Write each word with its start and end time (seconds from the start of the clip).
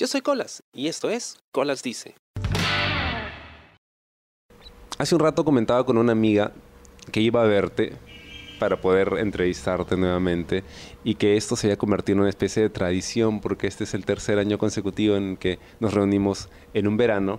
Yo 0.00 0.06
soy 0.06 0.22
Colas 0.22 0.62
y 0.72 0.88
esto 0.88 1.10
es 1.10 1.36
Colas 1.52 1.82
Dice. 1.82 2.14
Hace 4.96 5.14
un 5.14 5.20
rato 5.20 5.44
comentaba 5.44 5.84
con 5.84 5.98
una 5.98 6.12
amiga 6.12 6.54
que 7.12 7.20
iba 7.20 7.42
a 7.42 7.46
verte 7.46 7.92
para 8.58 8.80
poder 8.80 9.18
entrevistarte 9.18 9.98
nuevamente 9.98 10.64
y 11.04 11.16
que 11.16 11.36
esto 11.36 11.54
se 11.54 11.66
haya 11.66 11.76
convertido 11.76 12.14
en 12.14 12.20
una 12.20 12.30
especie 12.30 12.62
de 12.62 12.70
tradición 12.70 13.42
porque 13.42 13.66
este 13.66 13.84
es 13.84 13.92
el 13.92 14.06
tercer 14.06 14.38
año 14.38 14.56
consecutivo 14.56 15.16
en 15.16 15.36
que 15.36 15.58
nos 15.80 15.92
reunimos 15.92 16.48
en 16.72 16.88
un 16.88 16.96
verano 16.96 17.38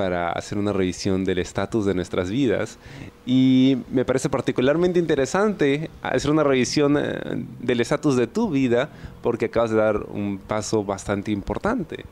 para 0.00 0.32
hacer 0.32 0.56
una 0.56 0.72
revisión 0.72 1.26
del 1.26 1.40
estatus 1.40 1.84
de 1.84 1.92
nuestras 1.92 2.30
vidas 2.30 2.78
y 3.26 3.76
me 3.90 4.06
parece 4.06 4.30
particularmente 4.30 4.98
interesante 4.98 5.90
hacer 6.00 6.30
una 6.30 6.42
revisión 6.42 6.96
eh, 6.96 7.20
del 7.58 7.82
estatus 7.82 8.16
de 8.16 8.26
tu 8.26 8.48
vida 8.48 8.88
porque 9.20 9.44
acabas 9.44 9.72
de 9.72 9.76
dar 9.76 9.98
un 10.08 10.38
paso 10.38 10.82
bastante 10.84 11.32
importante 11.32 12.06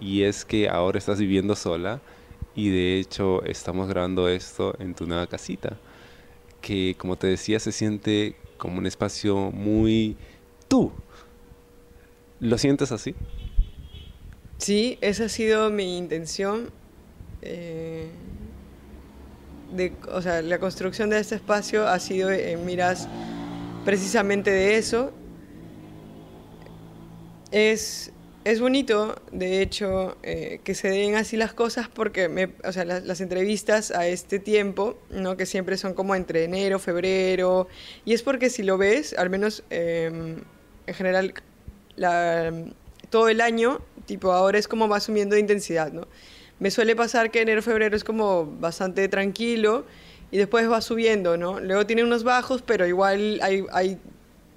y 0.00 0.22
es 0.22 0.44
que 0.44 0.68
ahora 0.68 0.98
estás 0.98 1.18
viviendo 1.18 1.56
sola 1.56 2.00
y 2.54 2.68
de 2.68 3.00
hecho 3.00 3.42
estamos 3.42 3.88
grabando 3.88 4.28
esto 4.28 4.76
en 4.78 4.94
tu 4.94 5.08
nueva 5.08 5.26
casita, 5.26 5.76
que 6.60 6.94
como 6.96 7.16
te 7.16 7.26
decía 7.26 7.58
se 7.58 7.72
siente 7.72 8.36
como 8.56 8.78
un 8.78 8.86
espacio 8.86 9.50
muy 9.50 10.16
tú. 10.68 10.92
¿Lo 12.38 12.56
sientes 12.56 12.92
así? 12.92 13.16
Sí, 14.58 14.96
esa 15.00 15.24
ha 15.24 15.28
sido 15.28 15.70
mi 15.70 15.98
intención. 15.98 16.70
Eh, 17.42 18.08
de, 19.72 19.92
o 20.10 20.22
sea, 20.22 20.42
la 20.42 20.58
construcción 20.58 21.10
de 21.10 21.18
este 21.18 21.34
espacio 21.34 21.88
ha 21.88 21.98
sido 21.98 22.30
en 22.30 22.64
miras 22.64 23.08
precisamente 23.84 24.50
de 24.50 24.76
eso. 24.76 25.12
Es 27.50 28.12
es 28.44 28.60
bonito, 28.60 29.14
de 29.30 29.62
hecho, 29.62 30.16
eh, 30.22 30.60
que 30.64 30.74
se 30.74 30.88
den 30.88 31.14
así 31.14 31.36
las 31.36 31.52
cosas 31.54 31.88
porque 31.88 32.28
me, 32.28 32.50
o 32.64 32.72
sea, 32.72 32.84
las, 32.84 33.20
entrevistas 33.20 33.92
a 33.92 34.06
este 34.08 34.38
tiempo, 34.40 34.98
¿no? 35.10 35.36
que 35.36 35.46
siempre 35.46 35.76
son 35.76 35.94
como 35.94 36.14
entre 36.14 36.44
enero, 36.44 36.78
febrero, 36.78 37.68
y 38.04 38.14
es 38.14 38.22
porque 38.22 38.50
si 38.50 38.64
lo 38.64 38.78
ves, 38.78 39.14
al 39.16 39.30
menos 39.30 39.62
em, 39.70 40.42
en 40.86 40.94
general, 40.94 41.34
la, 41.94 42.52
todo 43.10 43.28
el 43.28 43.40
año, 43.40 43.80
tipo 44.06 44.32
ahora 44.32 44.58
es 44.58 44.66
como 44.66 44.88
va 44.88 44.98
subiendo 44.98 45.34
de 45.34 45.40
intensidad, 45.40 45.92
¿no? 45.92 46.08
Me 46.62 46.70
suele 46.70 46.94
pasar 46.94 47.32
que 47.32 47.40
enero, 47.40 47.60
febrero 47.60 47.96
es 47.96 48.04
como 48.04 48.46
bastante 48.46 49.08
tranquilo 49.08 49.84
y 50.30 50.36
después 50.36 50.70
va 50.70 50.80
subiendo, 50.80 51.36
¿no? 51.36 51.58
Luego 51.58 51.86
tiene 51.86 52.04
unos 52.04 52.22
bajos, 52.22 52.62
pero 52.62 52.86
igual 52.86 53.40
hay, 53.42 53.98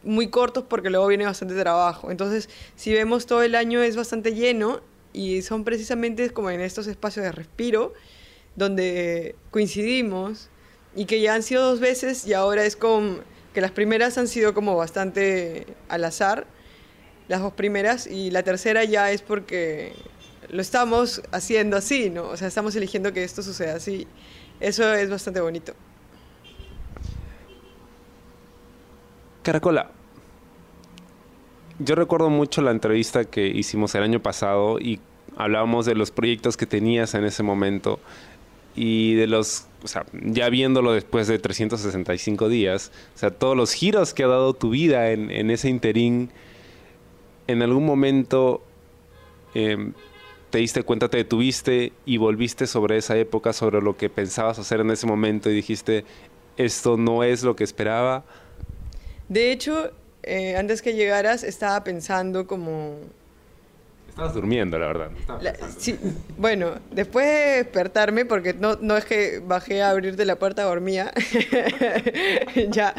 muy 0.03 0.29
cortos 0.29 0.65
porque 0.69 0.91
luego 0.91 1.07
viene 1.07 1.25
bastante 1.25 1.55
trabajo. 1.59 2.11
Entonces, 2.11 2.47
si 2.75 2.93
vemos 2.93 3.25
todo 3.25 3.41
el 3.41 3.55
año 3.55 3.81
es 3.81 3.95
bastante 3.95 4.35
lleno 4.35 4.81
y 5.13 5.41
son 5.41 5.63
precisamente 5.63 6.29
como 6.29 6.51
en 6.51 6.61
estos 6.61 6.85
espacios 6.85 7.25
de 7.25 7.31
respiro 7.31 7.95
donde 8.55 9.33
coincidimos 9.49 10.49
y 10.95 11.05
que 11.05 11.21
ya 11.21 11.33
han 11.33 11.41
sido 11.41 11.67
dos 11.67 11.79
veces 11.79 12.27
y 12.27 12.33
ahora 12.33 12.65
es 12.65 12.75
como 12.75 13.17
que 13.55 13.61
las 13.61 13.71
primeras 13.71 14.19
han 14.19 14.27
sido 14.27 14.53
como 14.53 14.75
bastante 14.75 15.65
al 15.89 16.03
azar, 16.03 16.45
las 17.29 17.41
dos 17.41 17.53
primeras 17.53 18.05
y 18.05 18.29
la 18.29 18.43
tercera 18.43 18.83
ya 18.83 19.09
es 19.09 19.23
porque 19.23 19.93
lo 20.55 20.61
estamos 20.61 21.21
haciendo 21.31 21.77
así, 21.77 22.09
¿no? 22.09 22.29
O 22.29 22.37
sea, 22.37 22.47
estamos 22.47 22.75
eligiendo 22.75 23.11
que 23.13 23.23
esto 23.23 23.43
suceda 23.43 23.75
así. 23.75 24.07
Eso 24.59 24.93
es 24.93 25.09
bastante 25.09 25.41
bonito. 25.41 25.73
Caracola, 29.43 29.91
yo 31.77 31.95
recuerdo 31.95 32.29
mucho 32.29 32.61
la 32.61 32.71
entrevista 32.71 33.25
que 33.25 33.45
hicimos 33.45 33.93
el 33.95 34.03
año 34.03 34.21
pasado 34.21 34.79
y 34.79 34.99
hablábamos 35.35 35.85
de 35.85 35.93
los 35.93 36.09
proyectos 36.09 36.57
que 36.57 36.65
tenías 36.65 37.13
en 37.13 37.25
ese 37.25 37.43
momento 37.43 37.99
y 38.75 39.13
de 39.15 39.27
los, 39.27 39.67
o 39.83 39.87
sea, 39.87 40.05
ya 40.13 40.49
viéndolo 40.49 40.93
después 40.93 41.27
de 41.27 41.37
365 41.37 42.49
días, 42.49 42.91
o 43.13 43.17
sea, 43.17 43.31
todos 43.31 43.55
los 43.55 43.73
giros 43.73 44.13
que 44.13 44.23
ha 44.23 44.27
dado 44.27 44.53
tu 44.53 44.69
vida 44.69 45.11
en, 45.11 45.51
ese 45.51 45.69
interín, 45.69 46.31
en 47.47 47.61
algún 47.61 47.85
momento 47.85 48.63
em, 49.53 49.93
te 50.55 50.61
diste 50.61 50.83
cuenta, 50.83 51.09
te 51.09 51.17
detuviste 51.17 51.91
y 52.05 52.15
volviste 52.15 52.65
sobre 52.65 52.95
esa 52.95 53.17
época, 53.17 53.51
sobre 53.51 53.81
lo 53.81 53.97
que 53.97 54.09
pensabas 54.09 54.57
hacer 54.57 54.79
en 54.79 54.89
ese 54.89 55.05
momento 55.05 55.49
y 55.49 55.53
dijiste, 55.53 56.05
esto 56.55 56.95
no 56.95 57.25
es 57.25 57.43
lo 57.43 57.57
que 57.57 57.65
esperaba 57.65 58.23
de 59.27 59.51
hecho, 59.51 59.91
eh, 60.23 60.55
antes 60.55 60.81
que 60.81 60.93
llegaras 60.93 61.43
estaba 61.43 61.83
pensando 61.83 62.45
como... 62.45 62.97
Estabas 64.09 64.33
durmiendo, 64.33 64.79
la 64.79 64.87
verdad. 64.87 65.11
sí, 65.77 65.99
bueno, 66.37 66.75
después 66.91 67.25
de 67.25 67.63
despertarme, 67.63 68.23
porque 68.23 68.53
no, 68.53 68.77
no 68.79 68.95
es 68.95 69.03
que 69.03 69.41
bajé 69.45 69.81
a 69.81 69.89
abrirte 69.89 70.25
la 70.25 70.37
puerta, 70.37 70.63
dormía, 70.63 71.11
ya... 72.69 72.93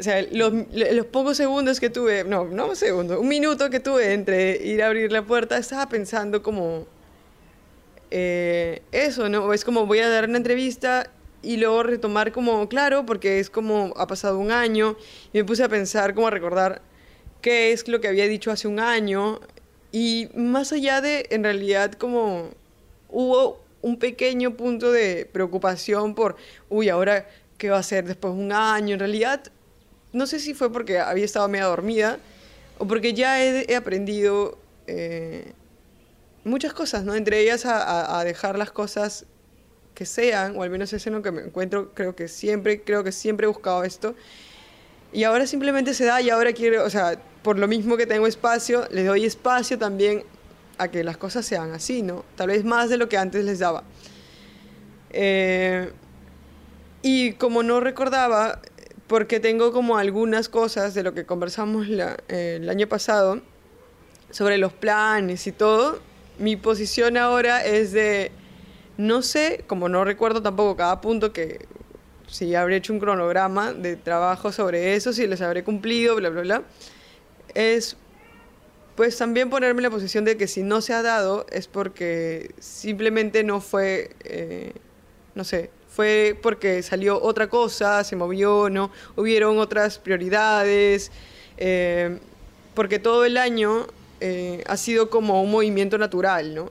O 0.00 0.02
sea, 0.02 0.22
los, 0.32 0.52
los, 0.72 1.06
pocos 1.06 1.36
segundos 1.36 1.78
que 1.78 1.90
tuve, 1.90 2.24
no, 2.24 2.46
no 2.46 2.68
un 2.68 2.76
segundo, 2.76 3.20
un 3.20 3.28
minuto 3.28 3.68
que 3.68 3.80
tuve 3.80 4.14
entre 4.14 4.56
ir 4.56 4.82
a 4.82 4.86
abrir 4.86 5.12
la 5.12 5.22
puerta, 5.26 5.58
estaba 5.58 5.88
pensando 5.88 6.42
como... 6.42 6.86
Eh, 8.10 8.82
eso, 8.90 9.28
¿no? 9.28 9.52
Es 9.52 9.64
como 9.64 9.86
voy 9.86 10.00
a 10.00 10.08
dar 10.08 10.28
una 10.28 10.38
entrevista 10.38 11.10
y 11.42 11.58
luego 11.58 11.82
retomar 11.82 12.32
como, 12.32 12.68
claro, 12.68 13.04
porque 13.06 13.40
es 13.40 13.50
como 13.50 13.92
ha 13.96 14.06
pasado 14.06 14.38
un 14.38 14.50
año, 14.50 14.96
y 15.32 15.38
me 15.38 15.44
puse 15.44 15.62
a 15.64 15.68
pensar, 15.68 16.14
como 16.14 16.26
a 16.26 16.30
recordar 16.30 16.82
qué 17.42 17.72
es 17.72 17.86
lo 17.86 18.00
que 18.00 18.08
había 18.08 18.26
dicho 18.26 18.50
hace 18.50 18.68
un 18.68 18.80
año, 18.80 19.40
y 19.92 20.28
más 20.34 20.72
allá 20.72 21.00
de, 21.00 21.26
en 21.30 21.44
realidad, 21.44 21.92
como 21.92 22.50
hubo 23.10 23.60
un 23.82 23.98
pequeño 23.98 24.56
punto 24.56 24.92
de 24.92 25.28
preocupación 25.30 26.14
por, 26.14 26.36
uy, 26.68 26.88
ahora, 26.88 27.28
¿qué 27.58 27.70
va 27.70 27.76
a 27.76 27.80
hacer 27.80 28.06
después 28.06 28.34
de 28.34 28.40
un 28.40 28.52
año? 28.52 28.94
En 28.94 29.00
realidad, 29.00 29.52
no 30.12 30.26
sé 30.26 30.40
si 30.40 30.54
fue 30.54 30.72
porque 30.72 30.98
había 30.98 31.24
estado 31.24 31.48
medio 31.48 31.68
dormida, 31.68 32.18
o 32.78 32.86
porque 32.86 33.12
ya 33.14 33.42
he, 33.42 33.74
aprendido 33.74 34.58
eh, 34.86 35.52
muchas 36.44 36.72
cosas, 36.72 37.04
¿no? 37.04 37.14
Entre 37.14 37.40
ellas 37.40 37.66
a, 37.66 38.18
a 38.18 38.24
dejar 38.24 38.58
las 38.58 38.70
cosas 38.70 39.26
que 39.94 40.06
sean, 40.06 40.56
o 40.56 40.62
al 40.62 40.70
menos 40.70 40.92
es 40.92 41.06
en 41.06 41.12
lo 41.12 41.22
que 41.22 41.30
me 41.30 41.42
encuentro, 41.42 41.92
creo 41.94 42.16
que 42.16 42.26
siempre, 42.28 42.82
creo 42.82 43.04
que 43.04 43.12
siempre 43.12 43.44
he 43.44 43.48
buscado 43.48 43.84
esto. 43.84 44.14
Y 45.12 45.24
ahora 45.24 45.46
simplemente 45.46 45.92
se 45.92 46.04
da 46.04 46.22
y 46.22 46.30
ahora 46.30 46.52
quiero, 46.52 46.84
o 46.84 46.90
sea, 46.90 47.20
por 47.42 47.58
lo 47.58 47.68
mismo 47.68 47.96
que 47.96 48.06
tengo 48.06 48.26
espacio, 48.26 48.86
les 48.90 49.06
doy 49.06 49.24
espacio 49.24 49.78
también 49.78 50.24
a 50.78 50.88
que 50.88 51.04
las 51.04 51.16
cosas 51.16 51.44
sean 51.44 51.72
así, 51.72 52.02
¿no? 52.02 52.24
Tal 52.36 52.48
vez 52.48 52.64
más 52.64 52.88
de 52.88 52.96
lo 52.96 53.08
que 53.08 53.18
antes 53.18 53.44
les 53.44 53.58
daba. 53.58 53.82
Eh, 55.10 55.92
y 57.02 57.32
como 57.34 57.62
no 57.62 57.80
recordaba, 57.80 58.60
porque 59.10 59.40
tengo 59.40 59.72
como 59.72 59.98
algunas 59.98 60.48
cosas 60.48 60.94
de 60.94 61.02
lo 61.02 61.14
que 61.14 61.26
conversamos 61.26 61.88
el 62.28 62.68
año 62.68 62.86
pasado 62.86 63.40
sobre 64.30 64.56
los 64.56 64.72
planes 64.72 65.48
y 65.48 65.52
todo, 65.52 65.98
mi 66.38 66.54
posición 66.54 67.16
ahora 67.16 67.64
es 67.64 67.90
de 67.90 68.30
no 68.98 69.22
sé, 69.22 69.64
como 69.66 69.88
no 69.88 70.04
recuerdo 70.04 70.42
tampoco 70.42 70.76
cada 70.76 71.00
punto 71.00 71.32
que 71.32 71.66
si 72.28 72.54
habré 72.54 72.76
hecho 72.76 72.92
un 72.92 73.00
cronograma 73.00 73.72
de 73.72 73.96
trabajo 73.96 74.52
sobre 74.52 74.94
eso, 74.94 75.12
si 75.12 75.26
les 75.26 75.40
habré 75.40 75.64
cumplido, 75.64 76.14
bla, 76.14 76.28
bla, 76.28 76.42
bla, 76.42 76.62
es 77.56 77.96
pues 78.94 79.16
también 79.16 79.50
ponerme 79.50 79.80
en 79.80 79.84
la 79.84 79.90
posición 79.90 80.24
de 80.24 80.36
que 80.36 80.46
si 80.46 80.62
no 80.62 80.80
se 80.82 80.94
ha 80.94 81.02
dado 81.02 81.46
es 81.50 81.66
porque 81.66 82.54
simplemente 82.60 83.42
no 83.42 83.60
fue, 83.60 84.14
eh, 84.22 84.72
no 85.34 85.42
sé, 85.42 85.70
fue 85.90 86.38
porque 86.40 86.82
salió 86.82 87.20
otra 87.20 87.48
cosa, 87.48 88.04
se 88.04 88.14
movió, 88.14 88.70
¿no? 88.70 88.90
Hubieron 89.16 89.58
otras 89.58 89.98
prioridades, 89.98 91.10
eh, 91.58 92.18
porque 92.74 92.98
todo 92.98 93.24
el 93.24 93.36
año 93.36 93.86
eh, 94.20 94.62
ha 94.66 94.76
sido 94.76 95.10
como 95.10 95.42
un 95.42 95.50
movimiento 95.50 95.98
natural, 95.98 96.54
¿no? 96.54 96.70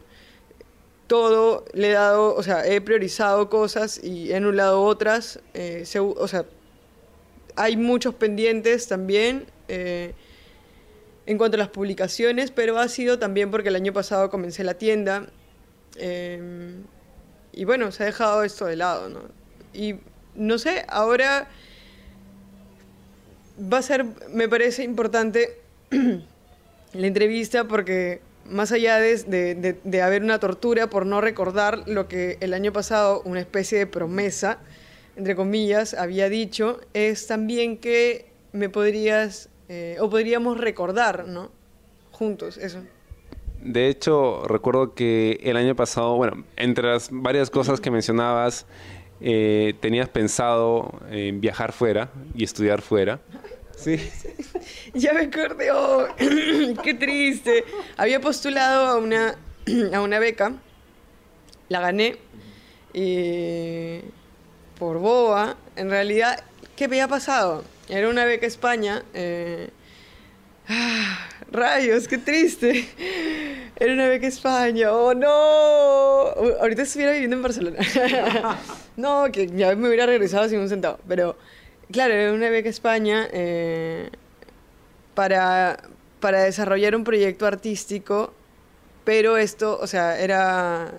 todo 1.08 1.66
le 1.74 1.90
he 1.90 1.94
dado, 1.94 2.36
o 2.36 2.44
sea, 2.44 2.68
he 2.68 2.82
priorizado 2.82 3.50
cosas 3.50 4.00
y 4.04 4.32
he 4.32 4.36
anulado 4.36 4.84
otras. 4.84 5.40
Eh, 5.56 5.84
o 5.98 6.28
sea, 6.28 6.46
hay 7.56 7.78
muchos 7.78 8.14
pendientes 8.14 8.88
también 8.88 9.48
en 9.68 11.38
cuanto 11.40 11.56
a 11.56 11.58
las 11.58 11.70
publicaciones, 11.70 12.52
pero 12.52 12.78
ha 12.78 12.88
sido 12.90 13.18
también 13.18 13.50
porque 13.50 13.70
el 13.70 13.76
año 13.76 13.92
pasado 13.92 14.30
comencé 14.30 14.64
la 14.64 14.76
tienda. 14.76 15.26
Y 17.52 17.66
bueno, 17.66 17.92
se 17.92 18.04
ha 18.04 18.06
dejado 18.06 18.44
esto 18.44 18.66
de 18.66 18.76
lado, 18.76 19.10
¿no? 19.10 19.22
Y 19.74 19.96
no 20.36 20.58
sé, 20.58 20.86
ahora 20.88 21.48
va 23.62 23.80
a 23.80 23.82
ser, 23.82 24.06
me 24.32 24.48
parece 24.48 24.84
importante 24.84 25.60
la 26.94 27.08
entrevista 27.08 27.66
porque 27.66 28.22
más 28.46 28.72
allá 28.72 28.98
de, 28.98 29.78
de, 29.84 30.02
haber 30.02 30.24
una 30.24 30.40
tortura 30.40 30.90
por 30.90 31.06
no 31.06 31.22
recordar 31.22 31.88
lo 31.88 32.08
que 32.08 32.38
el 32.42 32.54
año 32.54 32.74
pasado 32.74 33.22
una 33.26 33.40
especie 33.40 33.78
de 33.78 33.88
promesa, 33.88 34.60
entre 35.16 35.36
comillas, 35.36 35.94
había 35.94 36.30
dicho, 36.30 36.80
es 36.94 37.28
también 37.28 37.78
que 37.78 38.32
me 38.52 38.70
podrías, 38.70 39.50
eh, 39.68 39.98
o 40.00 40.10
podríamos 40.10 40.58
recordar, 40.58 41.28
¿no? 41.28 41.52
Juntos, 42.12 42.58
eso. 42.58 42.82
De 43.62 43.90
hecho, 43.90 44.44
recuerdo 44.48 44.94
que 44.94 45.40
el 45.44 45.58
año 45.58 45.76
pasado, 45.76 46.16
bueno, 46.16 46.46
entre 46.56 46.88
las 46.88 47.10
varias 47.12 47.50
cosas 47.50 47.82
que 47.82 47.92
mencionabas, 47.92 48.66
eh, 49.22 49.74
tenías 49.82 50.08
pensado 50.08 51.00
en 51.10 51.42
viajar 51.42 51.74
fuera 51.74 52.10
y 52.34 52.44
estudiar 52.44 52.82
fuera. 52.82 53.20
Sí. 53.76 53.98
Ya 54.94 55.14
me 55.14 55.22
acordé, 55.22 55.72
oh, 55.72 56.08
qué 56.84 56.94
triste. 56.94 57.64
Había 57.96 58.20
postulado 58.20 58.88
a 58.88 58.98
una, 58.98 59.36
a 59.94 60.02
una 60.02 60.20
beca, 60.20 60.54
la 61.70 61.80
gané, 61.80 62.18
y 62.94 64.00
por 64.78 64.98
boba, 64.98 65.58
en 65.76 65.90
realidad, 65.90 66.44
¿qué 66.76 66.88
me 66.88 66.96
había 66.96 67.08
pasado? 67.08 67.64
Era 67.88 68.10
una 68.10 68.26
beca 68.26 68.48
España. 68.48 69.04
Eh, 69.14 69.70
ah, 70.68 71.30
rayos, 71.52 72.08
qué 72.08 72.18
triste. 72.18 72.88
Era 73.76 73.94
una 73.94 74.08
beca 74.08 74.28
España. 74.28 74.92
Oh, 74.92 75.14
no. 75.14 75.30
Ahorita 76.62 76.84
estuviera 76.84 77.14
viviendo 77.14 77.36
en 77.36 77.42
Barcelona. 77.42 77.80
no, 78.98 79.26
que 79.32 79.48
ya 79.48 79.76
me 79.76 79.88
hubiera 79.88 80.06
regresado 80.06 80.48
sin 80.50 80.60
un 80.60 80.70
centavo. 80.70 81.00
Pero, 81.08 81.38
claro, 81.92 82.14
era 82.14 82.34
una 82.34 82.50
beca 82.50 82.70
España 82.70 83.28
eh, 83.32 84.10
para, 85.16 85.82
para 86.20 86.44
desarrollar 86.44 86.96
un 86.96 87.04
proyecto 87.04 87.46
artístico. 87.46 88.34
Pero 89.06 89.38
esto, 89.38 89.80
o 89.82 89.88
sea, 89.88 90.20
era 90.20 90.94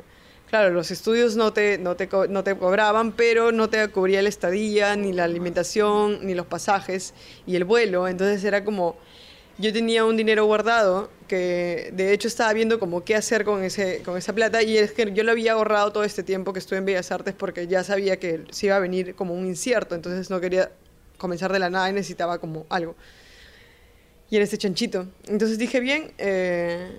Claro, 0.50 0.70
los 0.70 0.90
estudios 0.90 1.36
no 1.36 1.52
te, 1.52 1.78
no, 1.78 1.94
te, 1.94 2.08
no 2.28 2.42
te 2.42 2.56
cobraban, 2.56 3.12
pero 3.12 3.52
no 3.52 3.70
te 3.70 3.86
cubría 3.86 4.20
la 4.20 4.28
estadía, 4.28 4.96
ni 4.96 5.12
la 5.12 5.22
alimentación, 5.22 6.26
ni 6.26 6.34
los 6.34 6.44
pasajes 6.44 7.14
y 7.46 7.54
el 7.54 7.62
vuelo. 7.62 8.08
Entonces 8.08 8.42
era 8.42 8.64
como, 8.64 8.96
yo 9.60 9.72
tenía 9.72 10.04
un 10.04 10.16
dinero 10.16 10.44
guardado 10.46 11.10
que 11.28 11.90
de 11.92 12.12
hecho 12.12 12.28
estaba 12.28 12.52
viendo 12.52 12.80
como 12.80 13.04
qué 13.04 13.14
hacer 13.14 13.44
con, 13.44 13.62
ese, 13.62 14.02
con 14.02 14.16
esa 14.16 14.32
plata 14.32 14.62
y 14.62 14.76
es 14.76 14.92
que 14.92 15.12
yo 15.12 15.22
lo 15.22 15.30
había 15.30 15.52
ahorrado 15.52 15.92
todo 15.92 16.02
este 16.02 16.22
tiempo 16.22 16.52
que 16.52 16.58
estuve 16.58 16.78
en 16.78 16.84
Bellas 16.84 17.12
Artes 17.12 17.34
porque 17.34 17.66
ya 17.66 17.84
sabía 17.84 18.18
que 18.18 18.44
se 18.50 18.66
iba 18.66 18.76
a 18.76 18.80
venir 18.80 19.14
como 19.14 19.34
un 19.34 19.46
incierto, 19.46 19.94
entonces 19.94 20.30
no 20.30 20.40
quería 20.40 20.72
comenzar 21.18 21.52
de 21.52 21.58
la 21.58 21.70
nada 21.70 21.88
y 21.90 21.92
necesitaba 21.92 22.38
como 22.38 22.66
algo. 22.68 22.96
Y 24.30 24.36
en 24.36 24.42
este 24.42 24.58
chanchito. 24.58 25.06
Entonces 25.28 25.58
dije, 25.58 25.80
bien, 25.80 26.12
eh, 26.18 26.98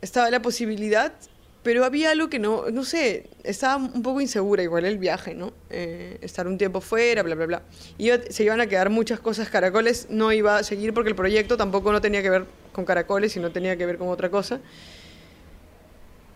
estaba 0.00 0.30
la 0.30 0.40
posibilidad 0.40 1.12
pero 1.62 1.84
había 1.84 2.10
algo 2.10 2.30
que 2.30 2.38
no, 2.38 2.70
no 2.70 2.84
sé, 2.84 3.28
estaba 3.44 3.76
un 3.76 4.02
poco 4.02 4.20
insegura 4.20 4.62
igual 4.62 4.86
el 4.86 4.98
viaje, 4.98 5.34
¿no? 5.34 5.52
Eh, 5.68 6.16
estar 6.22 6.46
un 6.46 6.56
tiempo 6.56 6.80
fuera, 6.80 7.22
bla, 7.22 7.34
bla, 7.34 7.46
bla. 7.46 7.62
Y 7.98 8.10
se 8.30 8.44
iban 8.44 8.60
a 8.60 8.66
quedar 8.66 8.88
muchas 8.88 9.20
cosas, 9.20 9.50
Caracoles 9.50 10.06
no 10.08 10.32
iba 10.32 10.56
a 10.56 10.62
seguir 10.62 10.94
porque 10.94 11.10
el 11.10 11.16
proyecto 11.16 11.58
tampoco 11.58 11.92
no 11.92 12.00
tenía 12.00 12.22
que 12.22 12.30
ver 12.30 12.44
con 12.72 12.86
Caracoles, 12.86 13.32
sino 13.32 13.50
tenía 13.50 13.76
que 13.76 13.84
ver 13.84 13.98
con 13.98 14.08
otra 14.08 14.30
cosa. 14.30 14.60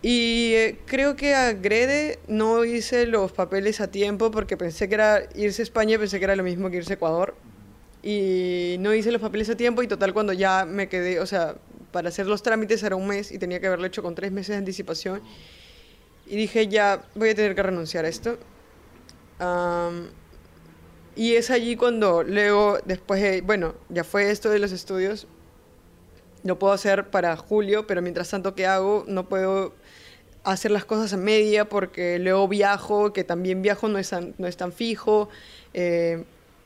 Y 0.03 0.53
eh, 0.53 0.77
creo 0.85 1.15
que 1.15 1.33
a 1.33 1.53
Grede 1.53 2.19
no 2.27 2.63
hice 2.63 3.07
los 3.07 3.31
papeles 3.31 3.81
a 3.81 3.89
tiempo 3.89 4.29
porque 4.29 4.55
pensé 4.55 4.87
que 4.87 4.93
era 4.93 5.23
irse 5.33 5.63
a 5.63 5.63
España, 5.63 5.97
pensé 5.97 6.19
que 6.19 6.25
era 6.25 6.35
lo 6.35 6.43
mismo 6.43 6.69
que 6.69 6.77
irse 6.77 6.93
a 6.93 6.95
Ecuador. 6.97 7.33
Y 8.03 8.75
no 8.79 8.93
hice 8.93 9.11
los 9.11 9.19
papeles 9.19 9.49
a 9.49 9.57
tiempo 9.57 9.81
y 9.81 9.87
total 9.87 10.13
cuando 10.13 10.31
ya 10.33 10.65
me 10.65 10.87
quedé, 10.89 11.19
o 11.19 11.25
sea, 11.25 11.55
para 11.95 12.09
hacer 12.09 12.27
los 12.27 12.43
trámites 12.43 12.83
era 12.83 12.97
un 12.97 13.07
mes 13.07 13.31
y 13.31 13.39
tenía 13.39 13.61
que 13.61 13.67
haberlo 13.67 13.87
hecho 13.87 14.03
con 14.03 14.15
tres 14.15 14.29
meses 14.29 14.49
de 14.49 14.57
anticipación. 14.57 15.21
Y 16.27 16.35
dije, 16.35 16.67
ya 16.67 17.05
voy 17.15 17.29
a 17.29 17.35
tener 17.35 17.55
que 17.55 17.63
renunciar 17.63 18.03
a 18.03 18.09
esto. 18.09 18.37
y 21.15 21.35
es 21.35 21.49
allí 21.49 21.77
cuando 21.77 22.21
luego, 22.21 22.79
después, 22.83 23.21
de, 23.21 23.39
bueno, 23.39 23.75
ya 23.87 24.03
fue 24.03 24.29
esto 24.29 24.49
de 24.49 24.59
los 24.59 24.73
estudios, 24.73 25.25
lo 26.43 26.59
puedo 26.59 26.73
hacer 26.73 27.09
para 27.11 27.37
julio, 27.37 27.87
pero 27.87 28.01
mientras 28.01 28.29
tanto, 28.29 28.55
¿qué 28.55 28.65
hago? 28.65 29.05
No 29.07 29.29
puedo 29.29 29.73
hacer 30.43 30.71
las 30.71 30.83
cosas 30.83 31.13
a 31.13 31.17
media 31.17 31.69
porque 31.69 32.19
luego 32.19 32.49
viajo, 32.49 33.13
que 33.13 33.23
también 33.23 33.61
viajo 33.61 33.87
no 33.87 33.99
es 33.99 34.09
tan, 34.09 34.35
no 34.37 34.47
es 34.47 34.57
tan 34.57 34.73
fijo, 34.73 35.29
eh, 35.73 36.25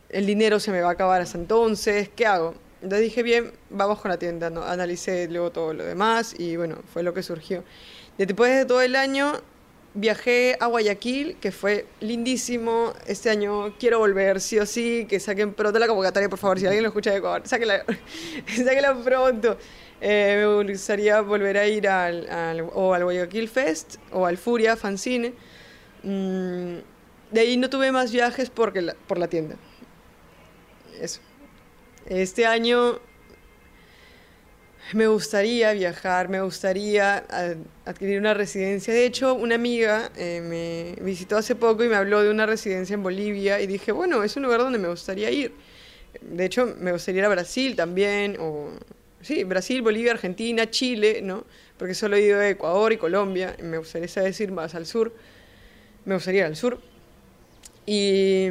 el 0.10 0.26
dinero 0.26 0.60
se 0.60 0.72
me 0.72 0.81
va 0.81 0.90
a 0.90 0.94
acabar 0.94 1.22
hasta 1.22 1.38
entonces, 1.38 2.10
¿qué 2.16 2.26
hago? 2.26 2.56
Entonces 2.81 3.02
dije, 3.02 3.24
bien, 3.24 3.52
vamos 3.70 4.00
con 4.00 4.10
la 4.10 4.18
tienda, 4.18 4.50
¿no? 4.50 4.64
Analicé 4.64 5.28
luego 5.28 5.52
todo 5.52 5.74
lo 5.74 5.84
demás 5.84 6.36
y 6.38 6.56
bueno, 6.56 6.78
fue 6.94 7.04
lo 7.04 7.14
que 7.14 7.24
surgió. 7.24 7.64
Después 8.18 8.56
de 8.56 8.66
todo 8.66 8.81
el 8.81 8.96
año 8.96 9.34
viajé 9.94 10.56
a 10.60 10.68
Guayaquil, 10.68 11.38
que 11.38 11.52
fue 11.52 11.88
lindísimo. 12.00 12.94
Este 13.06 13.30
año 13.30 13.76
quiero 13.78 14.00
volver, 14.00 14.40
sí 14.40 14.60
o 14.60 14.66
sí, 14.66 15.06
que 15.10 15.20
saquen 15.20 15.54
pronto 15.54 15.78
la 15.80 15.88
convocatoria, 15.88 16.30
por 16.30 16.40
favor. 16.40 16.60
Si 16.60 16.66
alguien 16.66 16.84
lo 16.84 16.90
escucha 16.90 17.12
de 17.12 17.18
Ecuador, 17.18 17.42
sáquenla, 17.46 17.86
sáquenla 18.48 18.96
pronto. 19.04 19.58
Eh, 20.02 20.46
me 20.64 20.72
gustaría 20.72 21.20
volver 21.22 21.58
a 21.58 21.68
ir 21.68 21.88
al, 21.88 22.70
o 22.74 22.94
al 22.94 23.04
Guayaquil 23.04 23.50
Fest 23.50 23.96
o 24.12 24.26
al 24.26 24.38
Furia 24.38 24.78
Fanzine. 24.78 25.34
Mm, 26.04 26.78
de 27.31 27.40
ahí 27.42 27.58
no 27.58 27.70
tuve 27.70 27.92
más 27.92 28.12
viajes 28.12 28.50
porque 28.50 28.94
por 29.08 29.18
la 29.18 29.28
tienda. 29.28 29.56
Eso. 31.00 31.20
Este 32.09 32.47
año 32.47 33.00
me 34.94 35.06
gustaría 35.06 35.73
viajar, 35.73 36.27
me 36.27 36.41
gustaría 36.41 37.23
adquirir 37.85 38.19
una 38.19 38.33
residencia. 38.33 38.91
De 38.91 39.06
hecho, 39.06 39.35
una 39.35 39.53
amiga 39.53 40.09
eh, 40.17 40.41
me 40.41 41.03
visitó 41.03 41.38
hace 41.38 41.53
poco 41.53 41.83
y 41.83 41.88
me 41.88 41.95
habló 41.95 42.23
de 42.23 42.31
una 42.31 42.47
residencia 42.47 42.95
en 42.95 43.03
Bolivia 43.03 43.61
y 43.61 43.67
dije, 43.67 43.91
bueno, 43.91 44.23
es 44.23 44.35
un 44.35 44.41
lugar 44.41 44.61
donde 44.61 44.79
me 44.79 44.88
gustaría 44.88 45.29
ir. 45.29 45.53
De 46.19 46.45
hecho, 46.45 46.75
me 46.79 46.91
gustaría 46.91 47.19
ir 47.19 47.25
a 47.25 47.29
Brasil 47.29 47.75
también, 47.75 48.38
o 48.39 48.71
sí, 49.21 49.44
Brasil, 49.44 49.83
Bolivia, 49.83 50.13
Argentina, 50.13 50.67
Chile, 50.67 51.19
¿no? 51.21 51.45
Porque 51.77 51.94
solo 51.94 52.15
he 52.15 52.21
ido 52.21 52.39
a 52.39 52.50
Ecuador 52.50 52.91
y 52.91 52.97
Colombia, 52.97 53.56
y 53.59 53.61
me 53.61 53.77
gustaría 53.77 54.07
decir 54.23 54.51
más 54.51 54.73
al 54.73 54.88
sur. 54.88 55.13
Me 56.06 56.15
gustaría 56.15 56.41
ir 56.41 56.47
al 56.47 56.56
sur. 56.56 56.79
Y 57.85 58.47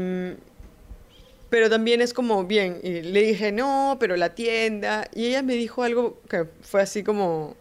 pero 1.51 1.71
también 1.71 2.01
es 2.01 2.13
como, 2.13 2.45
bien, 2.45 2.81
y 2.83 3.01
le 3.01 3.23
dije, 3.23 3.53
no, 3.53 3.97
pero 3.99 4.17
la 4.17 4.35
tienda. 4.35 5.09
Y 5.15 5.27
ella 5.27 5.43
me 5.43 5.55
dijo 5.55 5.83
algo 5.83 6.21
que 6.29 6.47
fue 6.61 6.83
así 6.83 7.03
como 7.03 7.57